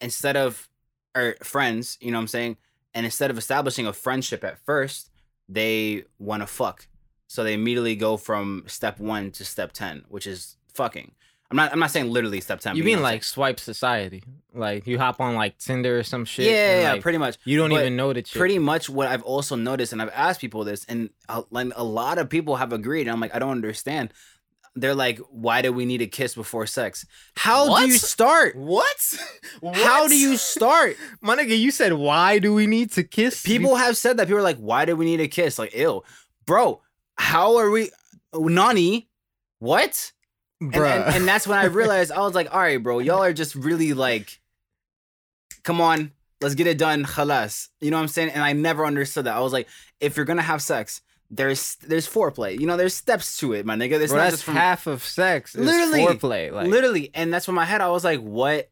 [0.05, 0.69] instead of
[1.17, 2.57] or friends, you know what I'm saying?
[2.93, 5.11] And instead of establishing a friendship at first,
[5.49, 6.87] they want to fuck,
[7.27, 11.13] so they immediately go from step one to step ten, which is fucking.
[11.51, 11.73] I'm not.
[11.73, 12.77] I'm not saying literally step ten.
[12.77, 14.23] You mean know like swipe society?
[14.55, 16.47] Like you hop on like Tinder or some shit.
[16.47, 17.37] yeah, yeah, like, pretty much.
[17.45, 18.39] You don't but even know the chick.
[18.39, 21.85] Pretty much what I've also noticed, and I've asked people this, and a, like a
[21.85, 23.03] lot of people have agreed.
[23.03, 24.13] And I'm like, I don't understand.
[24.77, 27.07] They're like, why do we need a kiss before sex?
[27.37, 27.83] How What?
[27.83, 28.57] do you start?
[28.57, 29.15] What?
[29.75, 30.97] How do you start?
[31.21, 33.43] My nigga, you said why do we need to kiss?
[33.43, 34.27] People have said that.
[34.27, 35.59] People are like, why do we need a kiss?
[35.59, 36.03] Like, ew,
[36.47, 36.81] bro.
[37.17, 37.91] How are we?
[38.35, 39.09] Nani?
[39.61, 40.13] What?
[40.61, 43.33] And, and, and that's when I realized I was like, all right, bro, y'all are
[43.33, 44.41] just really like,
[45.63, 47.69] come on, let's get it done, khalas.
[47.81, 48.31] You know what I'm saying?
[48.31, 49.37] And I never understood that.
[49.37, 49.69] I was like,
[50.01, 51.01] if you're gonna have sex,
[51.37, 52.59] there's there's foreplay.
[52.59, 54.01] You know, there's steps to it, my nigga.
[54.01, 55.55] It's Bro, not that's just from half of sex.
[55.55, 56.01] Is Literally.
[56.01, 56.53] foreplay.
[56.53, 57.11] Like, literally.
[57.15, 58.69] And that's what my head, I was like, what?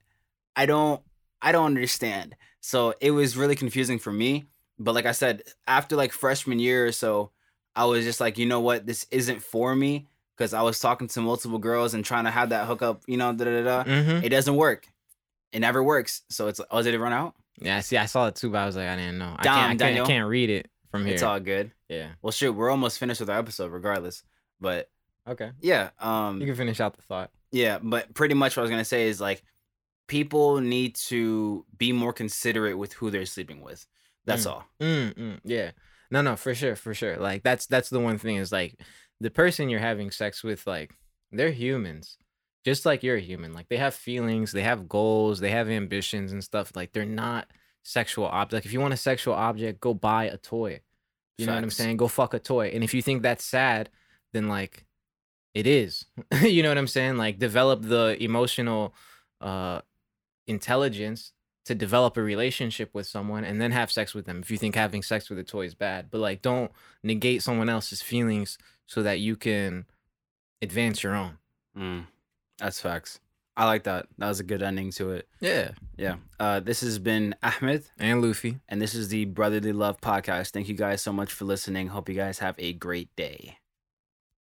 [0.54, 1.02] I don't,
[1.40, 2.36] I don't understand.
[2.60, 4.44] So it was really confusing for me.
[4.78, 7.30] But like I said, after like freshman year or so,
[7.74, 10.06] I was just like, you know what, this isn't for me
[10.36, 13.02] because I was talking to multiple girls and trying to have that hookup.
[13.06, 13.84] You know, da da da.
[13.84, 14.22] Mhm.
[14.22, 14.88] It doesn't work.
[15.52, 16.22] It never works.
[16.28, 17.34] So it's oh, did it run out?
[17.60, 19.34] Yeah, see, I saw it too, but I was like, I didn't know.
[19.36, 20.00] I Damn, can't, I can't.
[20.00, 21.14] I can't read it from here.
[21.14, 21.70] It's all good.
[21.92, 22.08] Yeah.
[22.22, 24.22] Well, shoot, we're almost finished with our episode, regardless.
[24.60, 24.88] But
[25.28, 25.50] Okay.
[25.60, 27.30] yeah, um, You can finish out the thought.
[27.52, 29.42] Yeah, but pretty much what I was gonna say is like
[30.08, 33.86] people need to be more considerate with who they're sleeping with.
[34.24, 34.64] That's all.
[34.80, 35.72] Mm, mm, yeah.
[36.10, 37.16] No, no, for sure, for sure.
[37.16, 38.78] Like that's that's the one thing is like
[39.20, 40.92] the person you're having sex with, like
[41.30, 42.18] they're humans,
[42.64, 43.52] just like you're a human.
[43.52, 46.72] Like they have feelings, they have goals, they have ambitions and stuff.
[46.76, 47.48] Like they're not
[47.82, 48.52] sexual object.
[48.52, 50.80] Like if you want a sexual object, go buy a toy.
[51.38, 51.96] You know what I'm saying?
[51.96, 52.68] Go fuck a toy.
[52.68, 53.90] And if you think that's sad,
[54.32, 54.84] then like
[55.54, 56.04] it is.
[56.42, 57.16] you know what I'm saying?
[57.16, 58.94] Like develop the emotional
[59.40, 59.80] uh
[60.46, 61.32] intelligence
[61.64, 64.74] to develop a relationship with someone and then have sex with them if you think
[64.74, 66.08] having sex with a toy is bad.
[66.10, 66.70] But like don't
[67.02, 69.86] negate someone else's feelings so that you can
[70.60, 71.38] advance your own.
[71.76, 72.06] Mm,
[72.58, 73.20] that's facts.
[73.62, 74.06] I like that.
[74.18, 75.28] That was a good ending to it.
[75.38, 75.70] Yeah.
[75.96, 76.16] Yeah.
[76.40, 78.58] Uh, this has been Ahmed, And Lofy.
[78.68, 80.50] and this is the Brotherly Love Podcast.
[80.50, 81.86] Thank you guys so much for listening.
[81.86, 83.58] Hope you guys have a great day.